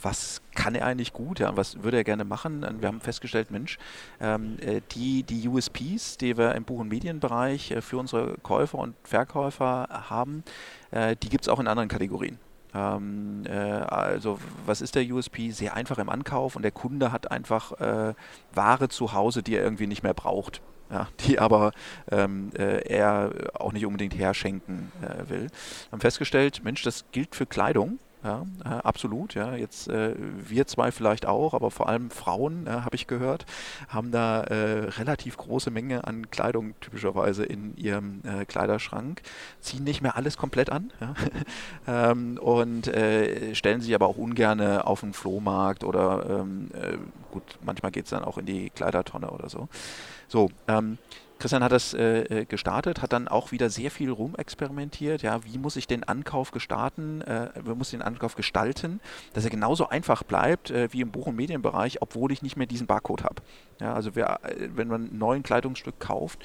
[0.00, 2.64] was kann er eigentlich gut, ja, was würde er gerne machen.
[2.64, 3.78] Und wir haben festgestellt, Mensch,
[4.20, 8.78] ähm, äh, die, die USPs, die wir im Buch- und Medienbereich äh, für unsere Käufer
[8.78, 10.44] und Verkäufer haben,
[10.90, 12.38] äh, die gibt es auch in anderen Kategorien.
[12.74, 15.50] Ähm, äh, also was ist der USP?
[15.50, 18.14] Sehr einfach im Ankauf und der Kunde hat einfach äh,
[18.54, 20.60] Ware zu Hause, die er irgendwie nicht mehr braucht.
[20.92, 21.72] Ja, die aber
[22.10, 24.92] ähm, äh, er auch nicht unbedingt herschenken
[25.28, 25.42] will.
[25.42, 29.34] Wir haben festgestellt, Mensch, das gilt für Kleidung ja, äh, absolut.
[29.34, 29.56] Ja.
[29.56, 33.46] Jetzt äh, wir zwei vielleicht auch, aber vor allem Frauen, äh, habe ich gehört,
[33.88, 39.22] haben da äh, relativ große Menge an Kleidung typischerweise in ihrem äh, Kleiderschrank,
[39.60, 41.14] ziehen nicht mehr alles komplett an ja.
[42.10, 46.70] ähm, und äh, stellen sich aber auch ungern auf den Flohmarkt oder ähm,
[47.32, 49.68] gut, manchmal geht es dann auch in die Kleidertonne oder so.
[50.32, 50.96] So, ähm,
[51.42, 55.22] Christian hat das äh, äh, gestartet, hat dann auch wieder sehr viel rumexperimentiert.
[55.22, 57.20] Ja, wie muss ich den Ankauf gestalten?
[57.22, 59.00] Äh, wie muss ich den Ankauf gestalten,
[59.32, 62.68] dass er genauso einfach bleibt äh, wie im Buch- und Medienbereich, obwohl ich nicht mehr
[62.68, 63.42] diesen Barcode habe.
[63.80, 66.38] Ja, also wer, äh, wenn man ein neues Kleidungsstück kauft,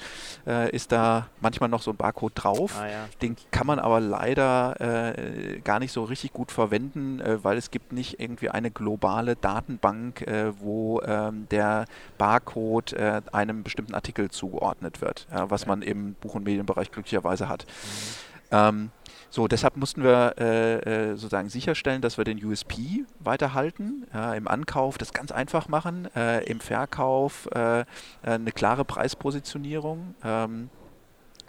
[0.48, 2.74] äh, ist da manchmal noch so ein Barcode drauf.
[2.76, 3.08] Ah, ja.
[3.22, 7.92] Den kann man aber leider äh, gar nicht so richtig gut verwenden, weil es gibt
[7.92, 10.24] nicht irgendwie eine globale Datenbank,
[10.58, 11.84] wo ähm, der
[12.16, 12.96] Barcode
[13.32, 15.70] einem bestimmten Artikel zugeordnet wird, was okay.
[15.70, 17.66] man im Buch- und Medienbereich glücklicherweise hat.
[17.66, 18.28] Mhm.
[18.50, 18.90] Ähm,
[19.30, 24.48] so, deshalb mussten wir äh, äh, sozusagen sicherstellen, dass wir den USP weiterhalten, ja, im
[24.48, 27.84] Ankauf das ganz einfach machen, äh, im Verkauf äh, äh,
[28.22, 30.70] eine klare Preispositionierung ähm,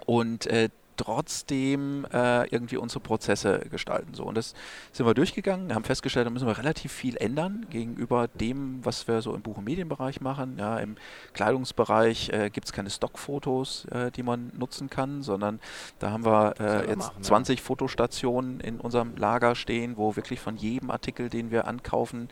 [0.06, 0.70] und äh,
[1.00, 4.14] trotzdem äh, irgendwie unsere Prozesse gestalten.
[4.14, 4.26] So.
[4.26, 4.54] Und das
[4.92, 9.22] sind wir durchgegangen, haben festgestellt, da müssen wir relativ viel ändern gegenüber dem, was wir
[9.22, 10.58] so im Buch- und Medienbereich machen.
[10.60, 10.98] Ja, Im
[11.34, 15.62] Kleidungsbereich äh, gibt es keine Stockfotos, äh, die man nutzen kann, sondern
[16.00, 17.66] da haben wir äh, jetzt machen, 20 ja.
[17.66, 22.28] Fotostationen in unserem Lager stehen, wo wirklich von jedem Artikel, den wir ankaufen,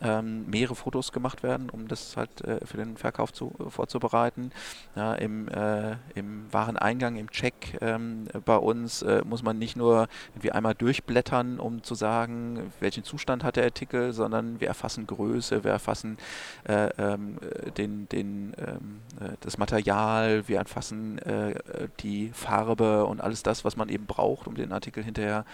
[0.00, 4.50] ähm, mehrere Fotos gemacht werden, um das halt äh, für den Verkauf zu, vorzubereiten.
[4.96, 8.07] Ja, im, äh, Im Wareneingang, im Check ähm,
[8.44, 13.44] bei uns äh, muss man nicht nur irgendwie einmal durchblättern, um zu sagen, welchen Zustand
[13.44, 16.18] hat der Artikel, sondern wir erfassen Größe, wir erfassen
[16.64, 17.38] äh, ähm,
[17.76, 21.54] den, den, ähm, äh, das Material, wir erfassen äh,
[22.00, 25.44] die Farbe und alles das, was man eben braucht, um den Artikel hinterher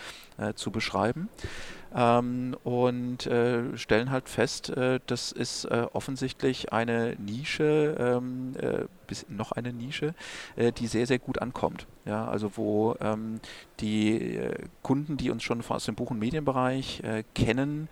[0.56, 1.28] zu beschreiben
[1.94, 8.84] ähm, und äh, stellen halt fest, äh, das ist äh, offensichtlich eine Nische, ähm, äh,
[9.28, 10.14] noch eine Nische,
[10.56, 11.86] äh, die sehr, sehr gut ankommt.
[12.04, 13.40] Ja, also wo ähm,
[13.80, 17.02] die äh, Kunden, die uns schon aus dem Buch- und Medienbereich
[17.34, 17.88] kennen,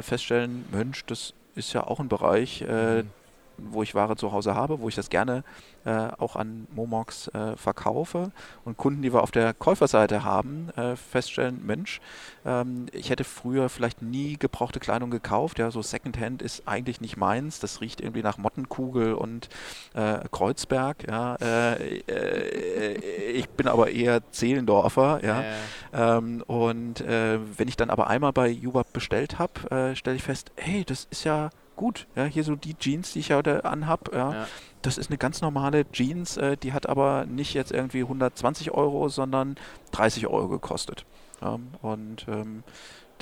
[0.00, 3.08] feststellen, Mensch, das ist ja auch ein Bereich, mhm
[3.58, 5.44] wo ich Ware zu Hause habe, wo ich das gerne
[5.84, 8.30] äh, auch an Momox äh, verkaufe
[8.64, 12.00] und Kunden, die wir auf der Käuferseite haben, äh, feststellen, Mensch,
[12.44, 17.16] ähm, ich hätte früher vielleicht nie gebrauchte Kleidung gekauft, ja, so Secondhand ist eigentlich nicht
[17.16, 19.48] meins, das riecht irgendwie nach Mottenkugel und
[19.94, 25.44] äh, Kreuzberg, ja, äh, äh, ich bin aber eher Zehlendorfer, ja,
[25.92, 30.84] ähm, und wenn ich dann aber einmal bei Jubab bestellt habe, stelle ich fest, hey,
[30.84, 32.06] das ist ja gut.
[32.14, 34.46] Ja, hier so die Jeans, die ich heute anhab, ja, ja.
[34.82, 39.08] das ist eine ganz normale Jeans, äh, die hat aber nicht jetzt irgendwie 120 Euro,
[39.08, 39.56] sondern
[39.92, 41.04] 30 Euro gekostet.
[41.40, 42.62] Ja, und ähm,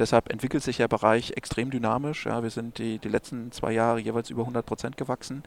[0.00, 2.26] deshalb entwickelt sich der Bereich extrem dynamisch.
[2.26, 5.42] Ja, wir sind die, die letzten zwei Jahre jeweils über 100 Prozent gewachsen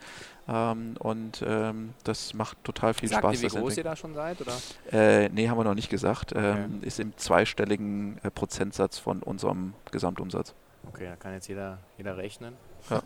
[0.48, 3.44] ähm, und ähm, das macht total viel Sagt Spaß.
[3.44, 4.42] Ihr, wie groß ihr da schon seid?
[4.42, 4.54] Oder?
[4.92, 6.34] Äh, nee, haben wir noch nicht gesagt.
[6.34, 6.64] Okay.
[6.64, 10.54] Ähm, ist im zweistelligen äh, Prozentsatz von unserem Gesamtumsatz.
[10.88, 12.56] Okay, da kann jetzt jeder, jeder rechnen.
[12.90, 13.02] Ja.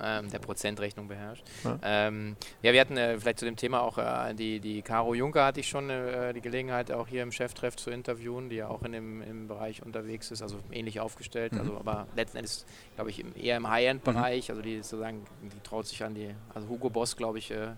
[0.18, 1.44] ähm, der Prozentrechnung beherrscht.
[1.64, 5.14] Ja, ähm, ja wir hatten äh, vielleicht zu dem Thema auch äh, die, die Caro
[5.14, 8.68] Juncker hatte ich schon äh, die Gelegenheit, auch hier im Cheftreff zu interviewen, die ja
[8.68, 11.60] auch in dem im Bereich unterwegs ist, also ähnlich aufgestellt, mhm.
[11.60, 14.52] also aber letzten Endes, glaube ich, eher im High-End-Bereich, mhm.
[14.52, 17.68] also die sozusagen, die traut sich an die, also Hugo Boss, glaube ich, äh,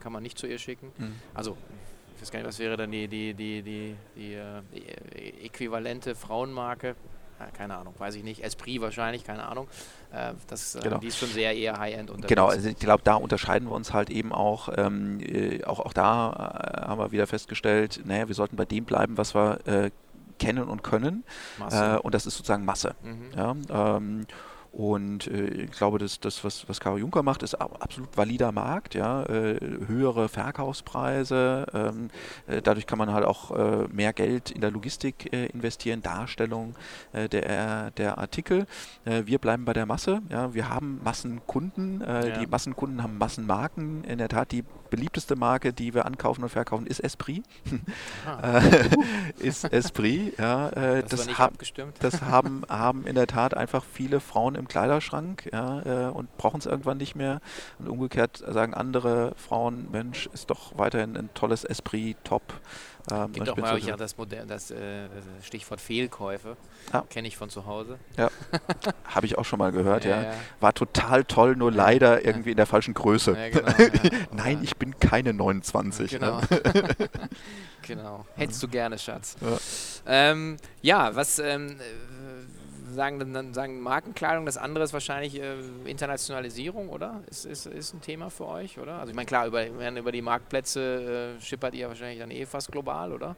[0.00, 0.92] kann man nicht zu ihr schicken.
[0.98, 1.14] Mhm.
[1.34, 1.56] Also
[2.16, 4.30] ich weiß gar nicht, was wäre dann die, die, die, die, die,
[4.74, 6.96] die äh, äquivalente Frauenmarke?
[7.56, 8.42] Keine Ahnung, weiß ich nicht.
[8.42, 9.68] Esprit wahrscheinlich, keine Ahnung.
[10.12, 10.98] Äh, das, äh, genau.
[10.98, 12.28] Die ist schon sehr eher High-End unterwegs.
[12.28, 14.68] Genau, also ich glaube, da unterscheiden wir uns halt eben auch.
[14.76, 18.84] Ähm, äh, auch, auch da äh, haben wir wieder festgestellt, naja, wir sollten bei dem
[18.84, 19.90] bleiben, was wir äh,
[20.38, 21.24] kennen und können.
[21.70, 22.94] Äh, und das ist sozusagen Masse.
[23.02, 23.30] Mhm.
[23.36, 24.26] Ja, ähm,
[24.76, 28.94] und äh, ich glaube, dass das, was, was Caro Juncker macht, ist absolut valider Markt,
[28.94, 32.10] ja, äh, höhere Verkaufspreise, ähm,
[32.46, 36.74] äh, dadurch kann man halt auch äh, mehr Geld in der Logistik äh, investieren, Darstellung
[37.14, 38.66] äh, der, der Artikel.
[39.04, 42.38] wir bleiben bei der Masse, ja, wir haben Massenkunden, ja.
[42.38, 44.04] die Massenkunden haben Massenmarken.
[44.04, 47.44] In der Tat, die beliebteste Marke, die wir ankaufen und verkaufen, ist Esprit.
[48.26, 48.60] Ah.
[49.38, 50.70] ist Esprit, ja.
[50.70, 51.54] das, das, hab,
[52.00, 56.58] das haben, haben in der Tat einfach viele Frauen im Kleiderschrank ja, äh, und brauchen
[56.58, 57.40] es irgendwann nicht mehr.
[57.78, 62.42] Und umgekehrt sagen andere Frauen, Mensch, ist doch weiterhin ein tolles Esprit, top.
[63.10, 65.08] Ähm, Gibt auch mal ja das, Modell, das äh,
[65.42, 66.56] Stichwort Fehlkäufe.
[66.92, 67.04] Ja.
[67.08, 67.98] Kenne ich von zu Hause.
[68.16, 68.30] Ja,
[69.04, 70.34] habe ich auch schon mal gehört, ja, ja.
[70.58, 73.36] War total toll, nur leider irgendwie in der falschen Größe.
[73.52, 73.72] Genau,
[74.32, 76.10] Nein, ich bin keine 29.
[76.12, 76.40] Genau.
[76.40, 76.48] Ne?
[77.82, 78.26] genau.
[78.34, 79.36] Hättest du gerne, Schatz.
[79.40, 79.58] Ja,
[80.06, 80.56] ähm,
[81.14, 81.38] was...
[81.38, 81.76] Ähm,
[82.96, 87.22] sagen, dann sagen Markenkleidung, das andere ist wahrscheinlich äh, Internationalisierung, oder?
[87.30, 88.94] Ist, ist, ist ein Thema für euch, oder?
[88.94, 92.72] Also ich meine, klar, über, über die Marktplätze äh, schippert ihr wahrscheinlich dann eh fast
[92.72, 93.36] global, oder?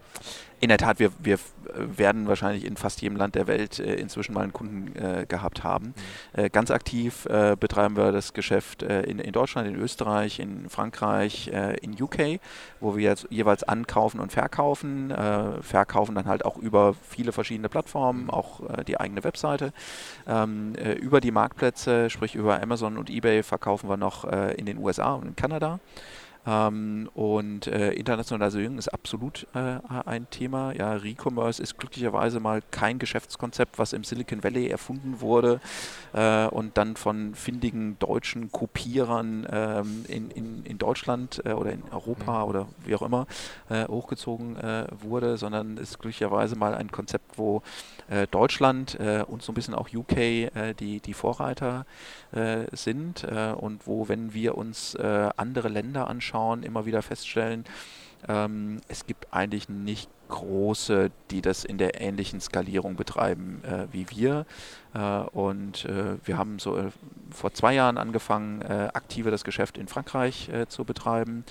[0.61, 1.39] In der Tat, wir, wir
[1.75, 5.63] werden wahrscheinlich in fast jedem Land der Welt äh, inzwischen mal einen Kunden äh, gehabt
[5.63, 5.95] haben.
[6.35, 6.45] Mhm.
[6.45, 11.51] Äh, ganz aktiv äh, betreiben wir das Geschäft in, in Deutschland, in Österreich, in Frankreich,
[11.83, 12.41] in UK,
[12.81, 15.13] wo wir jetzt jeweils ankaufen und verkaufen.
[15.61, 18.31] verkaufen dann halt auch über viele verschiedene Plattformen, mhm.
[18.31, 19.73] auch die eigene Webseite.
[20.27, 25.15] Ähm, über die Marktplätze, sprich über Amazon und eBay, verkaufen wir noch in den USA
[25.15, 25.81] und in Kanada.
[26.47, 30.73] Ähm, und äh, Internationalisierung ist absolut äh, ein Thema.
[30.73, 35.61] Ja, Recommerce ist glücklicherweise mal kein Geschäftskonzept, was im Silicon Valley erfunden wurde
[36.13, 41.83] äh, und dann von findigen deutschen Kopierern ähm, in, in, in Deutschland äh, oder in
[41.91, 42.49] Europa mhm.
[42.49, 43.27] oder wie auch immer
[43.69, 47.63] äh, hochgezogen äh, wurde, sondern ist glücklicherweise mal ein Konzept, wo
[48.31, 50.17] Deutschland und so ein bisschen auch UK
[50.81, 51.85] die, die Vorreiter
[52.73, 57.65] sind und wo, wenn wir uns andere Länder anschauen, anschauen, immer wieder feststellen,
[58.29, 64.07] ähm, es gibt eigentlich nicht große, die das in der ähnlichen Skalierung betreiben äh, wie
[64.11, 64.47] wir.
[64.95, 66.91] Äh, und äh, wir haben so äh,
[67.31, 71.45] vor zwei Jahren angefangen, äh, aktiver das Geschäft in Frankreich äh, zu betreiben.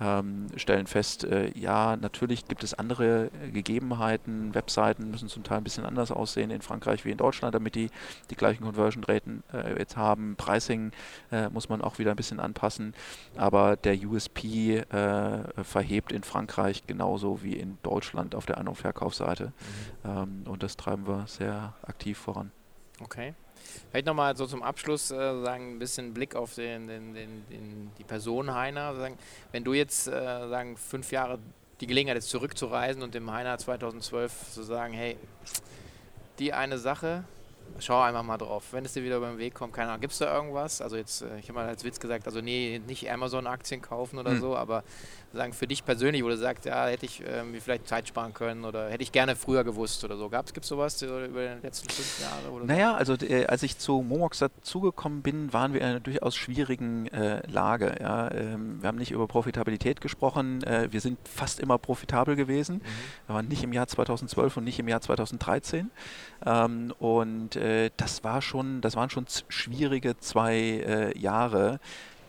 [0.00, 4.54] Ähm, stellen fest, ja, natürlich gibt es andere Gegebenheiten.
[4.54, 7.90] Webseiten müssen zum Teil ein bisschen anders aussehen in Frankreich wie in Deutschland, damit die
[8.30, 9.42] die gleichen Conversion-Raten
[9.78, 10.36] jetzt haben.
[10.36, 10.92] Pricing
[11.52, 12.94] muss man auch wieder ein bisschen anpassen.
[13.36, 14.82] Aber der USP
[15.62, 19.52] verhebt in Frankreich genauso wie in Deutschland Deutschland auf der An- und Verkaufsseite.
[20.04, 20.10] Mhm.
[20.10, 22.50] Ähm, und das treiben wir sehr aktiv voran.
[23.00, 23.34] Okay.
[23.90, 28.04] Vielleicht nochmal so zum Abschluss äh, sagen, ein bisschen Blick auf den, den, den, die
[28.04, 28.94] Person Heiner.
[28.96, 29.18] Sagen,
[29.52, 31.38] wenn du jetzt äh, sagen, fünf Jahre
[31.80, 35.16] die Gelegenheit ist, zurückzureisen und dem Heiner 2012 zu sagen, hey,
[36.38, 37.24] die eine Sache,
[37.78, 38.64] schau einfach mal drauf.
[38.72, 40.80] Wenn es dir wieder über den Weg kommt, keine Ahnung, gibt es da irgendwas?
[40.80, 44.32] Also jetzt, äh, ich habe mal als Witz gesagt, also nee, nicht Amazon-Aktien kaufen oder
[44.32, 44.40] hm.
[44.40, 44.84] so, aber
[45.32, 48.34] sagen für dich persönlich, wo du sagst, ja, hätte ich ähm, mir vielleicht Zeit sparen
[48.34, 50.28] können oder hätte ich gerne früher gewusst oder so.
[50.28, 52.52] Gibt es sowas über die letzten fünf Jahre?
[52.52, 56.36] Oder naja, also äh, als ich zu Momox dazugekommen bin, waren wir in einer durchaus
[56.36, 57.96] schwierigen äh, Lage.
[58.00, 58.30] Ja.
[58.32, 62.76] Ähm, wir haben nicht über Profitabilität gesprochen, äh, wir sind fast immer profitabel gewesen.
[62.76, 62.82] Mhm.
[63.26, 65.90] Wir waren nicht im Jahr 2012 und nicht im Jahr 2013.
[66.44, 71.78] Ähm, und äh, das war schon, das waren schon schwierige zwei äh, Jahre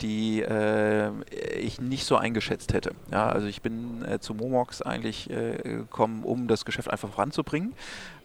[0.01, 1.11] die äh,
[1.59, 2.91] ich nicht so eingeschätzt hätte.
[3.11, 7.73] Ja, also ich bin äh, zu Momox eigentlich äh, gekommen, um das Geschäft einfach voranzubringen.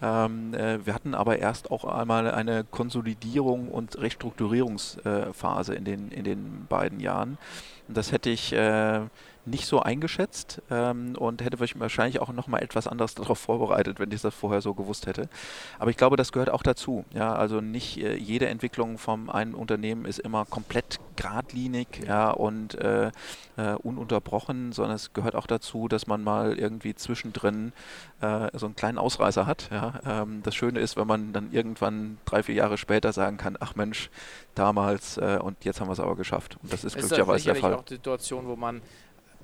[0.03, 6.25] Ähm, äh, wir hatten aber erst auch einmal eine Konsolidierung und Restrukturierungsphase in den, in
[6.25, 7.39] den beiden Jahren.
[7.89, 9.01] Und das hätte ich äh,
[9.47, 13.99] nicht so eingeschätzt ähm, und hätte mich wahrscheinlich auch noch mal etwas anderes darauf vorbereitet,
[13.99, 15.29] wenn ich das vorher so gewusst hätte.
[15.79, 17.05] Aber ich glaube, das gehört auch dazu.
[17.15, 22.75] Ja, also nicht äh, jede Entwicklung vom einen Unternehmen ist immer komplett geradlinig ja, und
[22.75, 23.11] äh,
[23.57, 27.73] äh, ununterbrochen, sondern es gehört auch dazu, dass man mal irgendwie zwischendrin
[28.21, 29.69] äh, so einen kleinen Ausreißer hat.
[29.71, 30.01] Ja.
[30.07, 33.75] Ähm, das Schöne ist, wenn man dann irgendwann drei, vier Jahre später sagen kann, ach
[33.75, 34.11] Mensch,
[34.55, 36.59] damals äh, und jetzt haben wir es aber geschafft.
[36.63, 37.75] Und das ist, ist glücklicherweise der Fall.
[37.75, 38.83] auch die Situation, wo man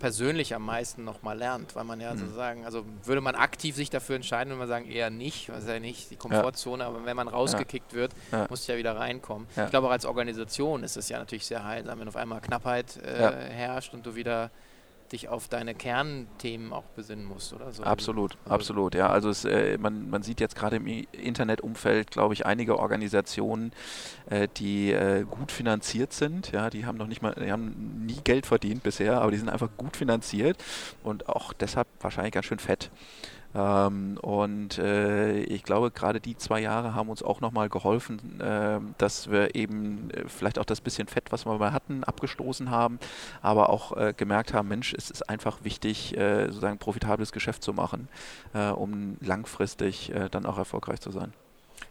[0.02, 2.18] persönlich am meisten nochmal lernt, weil man ja mhm.
[2.18, 5.68] sozusagen, also würde man aktiv sich dafür entscheiden, wenn man sagen, eher nicht, das ist
[5.68, 6.88] ja nicht die Komfortzone, ja.
[6.88, 7.98] aber wenn man rausgekickt ja.
[7.98, 8.46] wird, ja.
[8.50, 9.46] muss ja wieder reinkommen.
[9.56, 12.96] Ich glaube auch als Organisation ist es ja natürlich sehr heilsam, wenn auf einmal Knappheit
[12.96, 14.50] äh, herrscht und du wieder
[15.12, 17.82] dich auf deine Kernthemen auch besinnen musst, oder so.
[17.84, 19.08] Absolut, also absolut, ja.
[19.08, 23.72] Also es, äh, man, man sieht jetzt gerade im Internetumfeld, glaube ich, einige Organisationen,
[24.30, 28.20] äh, die äh, gut finanziert sind, ja, die haben noch nicht mal, die haben nie
[28.24, 30.56] Geld verdient bisher, aber die sind einfach gut finanziert
[31.02, 32.90] und auch deshalb wahrscheinlich ganz schön fett.
[33.54, 38.80] Ähm, und äh, ich glaube, gerade die zwei Jahre haben uns auch nochmal geholfen, äh,
[38.98, 42.98] dass wir eben äh, vielleicht auch das bisschen Fett, was wir mal hatten, abgestoßen haben,
[43.42, 47.72] aber auch äh, gemerkt haben, Mensch, es ist einfach wichtig, äh, sozusagen profitables Geschäft zu
[47.72, 48.08] machen,
[48.54, 51.32] äh, um langfristig dann auch erfolgreich zu sein.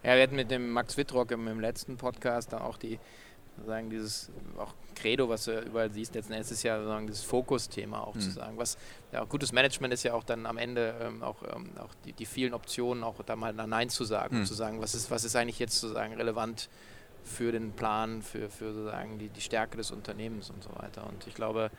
[0.03, 2.99] Ja, wir hatten mit dem Max Wittrock im, im letzten Podcast da auch die
[3.65, 8.01] sagen, dieses auch Credo, was du überall siehst, letzten Endes ist ja sozusagen dieses Fokusthema
[8.01, 8.21] auch mhm.
[8.21, 8.57] zu sagen.
[8.57, 8.77] Was,
[9.11, 12.25] ja, gutes Management ist ja auch dann am Ende ähm, auch, ähm, auch die, die,
[12.25, 14.45] vielen Optionen, auch da mal Nein zu sagen, mhm.
[14.45, 16.69] zu sagen, was ist, was ist eigentlich jetzt sozusagen relevant
[17.23, 21.05] für den Plan, für, für sozusagen die, die Stärke des Unternehmens und so weiter.
[21.07, 21.71] Und ich glaube,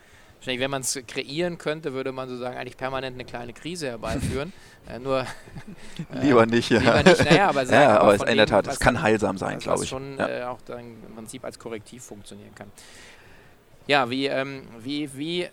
[0.45, 4.53] wenn man es kreieren könnte, würde man sozusagen eigentlich permanent eine kleine Krise herbeiführen.
[4.89, 5.21] äh, nur
[6.15, 6.81] äh, lieber nicht, ja.
[6.81, 9.59] Lieber nicht, naja, aber, sagen, ja, aber, aber in der Tat, es kann heilsam sein,
[9.59, 9.89] glaube ich.
[9.89, 10.29] schon ja.
[10.29, 12.71] äh, auch dann im Prinzip als Korrektiv funktionieren kann.
[13.89, 15.49] Ja, wie, ähm, wie, wie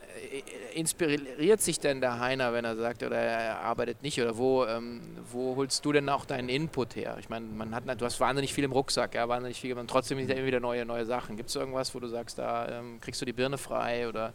[0.75, 4.21] inspiriert sich denn der Heiner, wenn er sagt, oder er arbeitet nicht?
[4.21, 5.01] Oder wo, ähm,
[5.31, 7.17] wo holst du denn auch deinen Input her?
[7.19, 10.19] Ich meine, man hat, du hast wahnsinnig viel im Rucksack, ja, wahnsinnig viel, und trotzdem
[10.19, 11.37] immer wieder neue, neue Sachen.
[11.37, 14.33] Gibt es irgendwas, wo du sagst, da ähm, kriegst du die Birne frei oder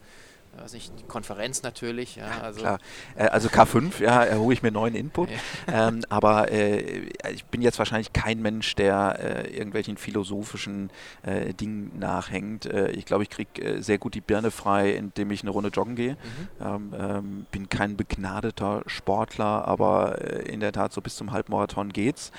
[0.62, 2.16] weiß nicht, Konferenz natürlich.
[2.16, 2.61] Ja, also.
[2.61, 2.78] Klar.
[3.16, 5.28] Äh, also K5, ja, hole ich mir neuen Input.
[5.30, 5.88] Ja.
[5.88, 10.90] Ähm, aber äh, ich bin jetzt wahrscheinlich kein Mensch, der äh, irgendwelchen philosophischen
[11.22, 12.66] äh, Dingen nachhängt.
[12.66, 15.70] Äh, ich glaube, ich kriege äh, sehr gut die Birne frei, indem ich eine Runde
[15.70, 16.12] joggen gehe.
[16.12, 16.66] Mhm.
[16.66, 22.30] Ähm, ähm, bin kein begnadeter Sportler, aber in der Tat so bis zum Halbmarathon geht's.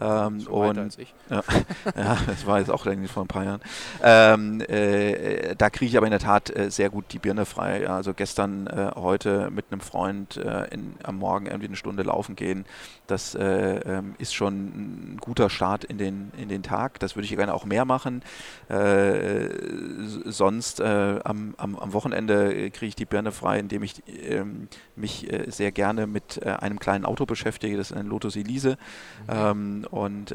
[0.00, 0.06] Mhm.
[0.06, 1.14] Ähm, und als ich.
[1.30, 1.42] Ja,
[1.96, 3.60] ja, das war jetzt auch vor ein paar Jahren.
[4.02, 4.62] Ähm,
[5.58, 7.88] da kriege ich aber in der Tat sehr gut die Birne frei frei.
[7.88, 12.36] Also gestern, äh, heute mit einem Freund äh, in, am Morgen irgendwie eine Stunde laufen
[12.36, 12.64] gehen,
[13.06, 14.54] das äh, ähm, ist schon
[15.14, 16.98] ein guter Start in den, in den Tag.
[17.00, 18.22] Das würde ich gerne auch mehr machen.
[18.68, 19.48] Äh,
[20.24, 25.32] sonst äh, am, am, am, Wochenende kriege ich die Birne frei, indem ich ähm, mich
[25.32, 27.76] äh, sehr gerne mit einem kleinen Auto beschäftige.
[27.76, 28.78] Das ist ein Lotus Elise.
[29.26, 29.34] Mhm.
[29.34, 30.34] Ähm, und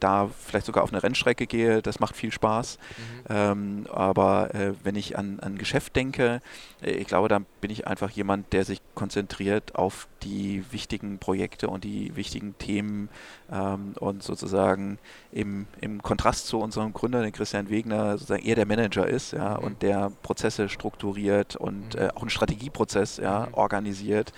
[0.00, 1.82] da vielleicht sogar auf eine Rennstrecke gehe.
[1.82, 2.78] Das macht viel Spaß.
[2.78, 3.24] Mhm.
[3.28, 4.50] Ähm, aber
[4.82, 6.40] wenn ich an, an Geschäft denke,
[6.82, 11.84] ich glaube, da bin ich einfach jemand, der sich konzentriert auf die wichtigen Projekte und
[11.84, 13.08] die wichtigen Themen
[13.50, 14.98] ähm, und sozusagen
[15.32, 19.58] im, im Kontrast zu unserem Gründer, den Christian Wegner, sozusagen eher der Manager ist ja,
[19.58, 19.64] mhm.
[19.64, 22.00] und der Prozesse strukturiert und mhm.
[22.00, 23.54] äh, auch einen Strategieprozess ja, mhm.
[23.54, 24.32] organisiert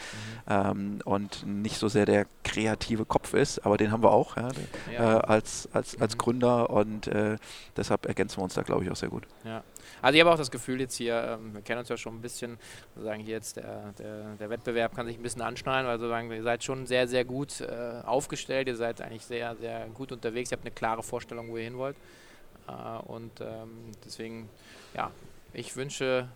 [0.48, 0.52] mhm.
[0.52, 4.48] ähm, und nicht so sehr der kreative Kopf ist, aber den haben wir auch ja,
[4.92, 5.18] ja.
[5.18, 6.18] Äh, als, als, als mhm.
[6.18, 7.36] Gründer und äh,
[7.76, 9.24] deshalb ergänzen wir uns da, glaube ich, auch sehr gut.
[9.44, 9.62] Ja.
[10.00, 12.20] Also ich habe auch das Gefühl jetzt hier, ähm, wir kennen uns ja schon ein
[12.20, 12.58] bisschen,
[12.96, 16.42] sagen hier jetzt der, der, der, Wettbewerb kann sich ein bisschen anschneiden, weil sozusagen ihr
[16.42, 20.56] seid schon sehr, sehr gut äh, aufgestellt, ihr seid eigentlich sehr, sehr gut unterwegs, ihr
[20.56, 21.96] habt eine klare Vorstellung, wo ihr hin wollt.
[22.68, 22.72] Äh,
[23.06, 24.48] und ähm, deswegen,
[24.94, 25.10] ja,
[25.52, 26.28] ich wünsche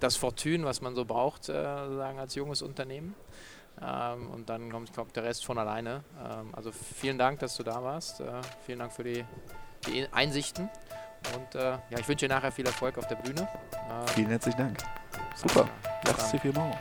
[0.00, 3.14] das Fortune, was man so braucht, äh, sozusagen als junges Unternehmen.
[3.82, 6.02] Ähm, und dann kommt, kommt, der Rest von alleine.
[6.22, 8.20] Ähm, also vielen Dank, dass du da warst.
[8.20, 9.24] Äh, vielen Dank für die,
[9.86, 10.68] die Einsichten.
[11.34, 13.42] Und äh, ja, ich wünsche dir nachher viel Erfolg auf der Bühne.
[13.72, 14.78] Äh, Vielen herzlichen Dank.
[15.34, 15.68] Super.
[16.04, 16.76] Merci vielmals.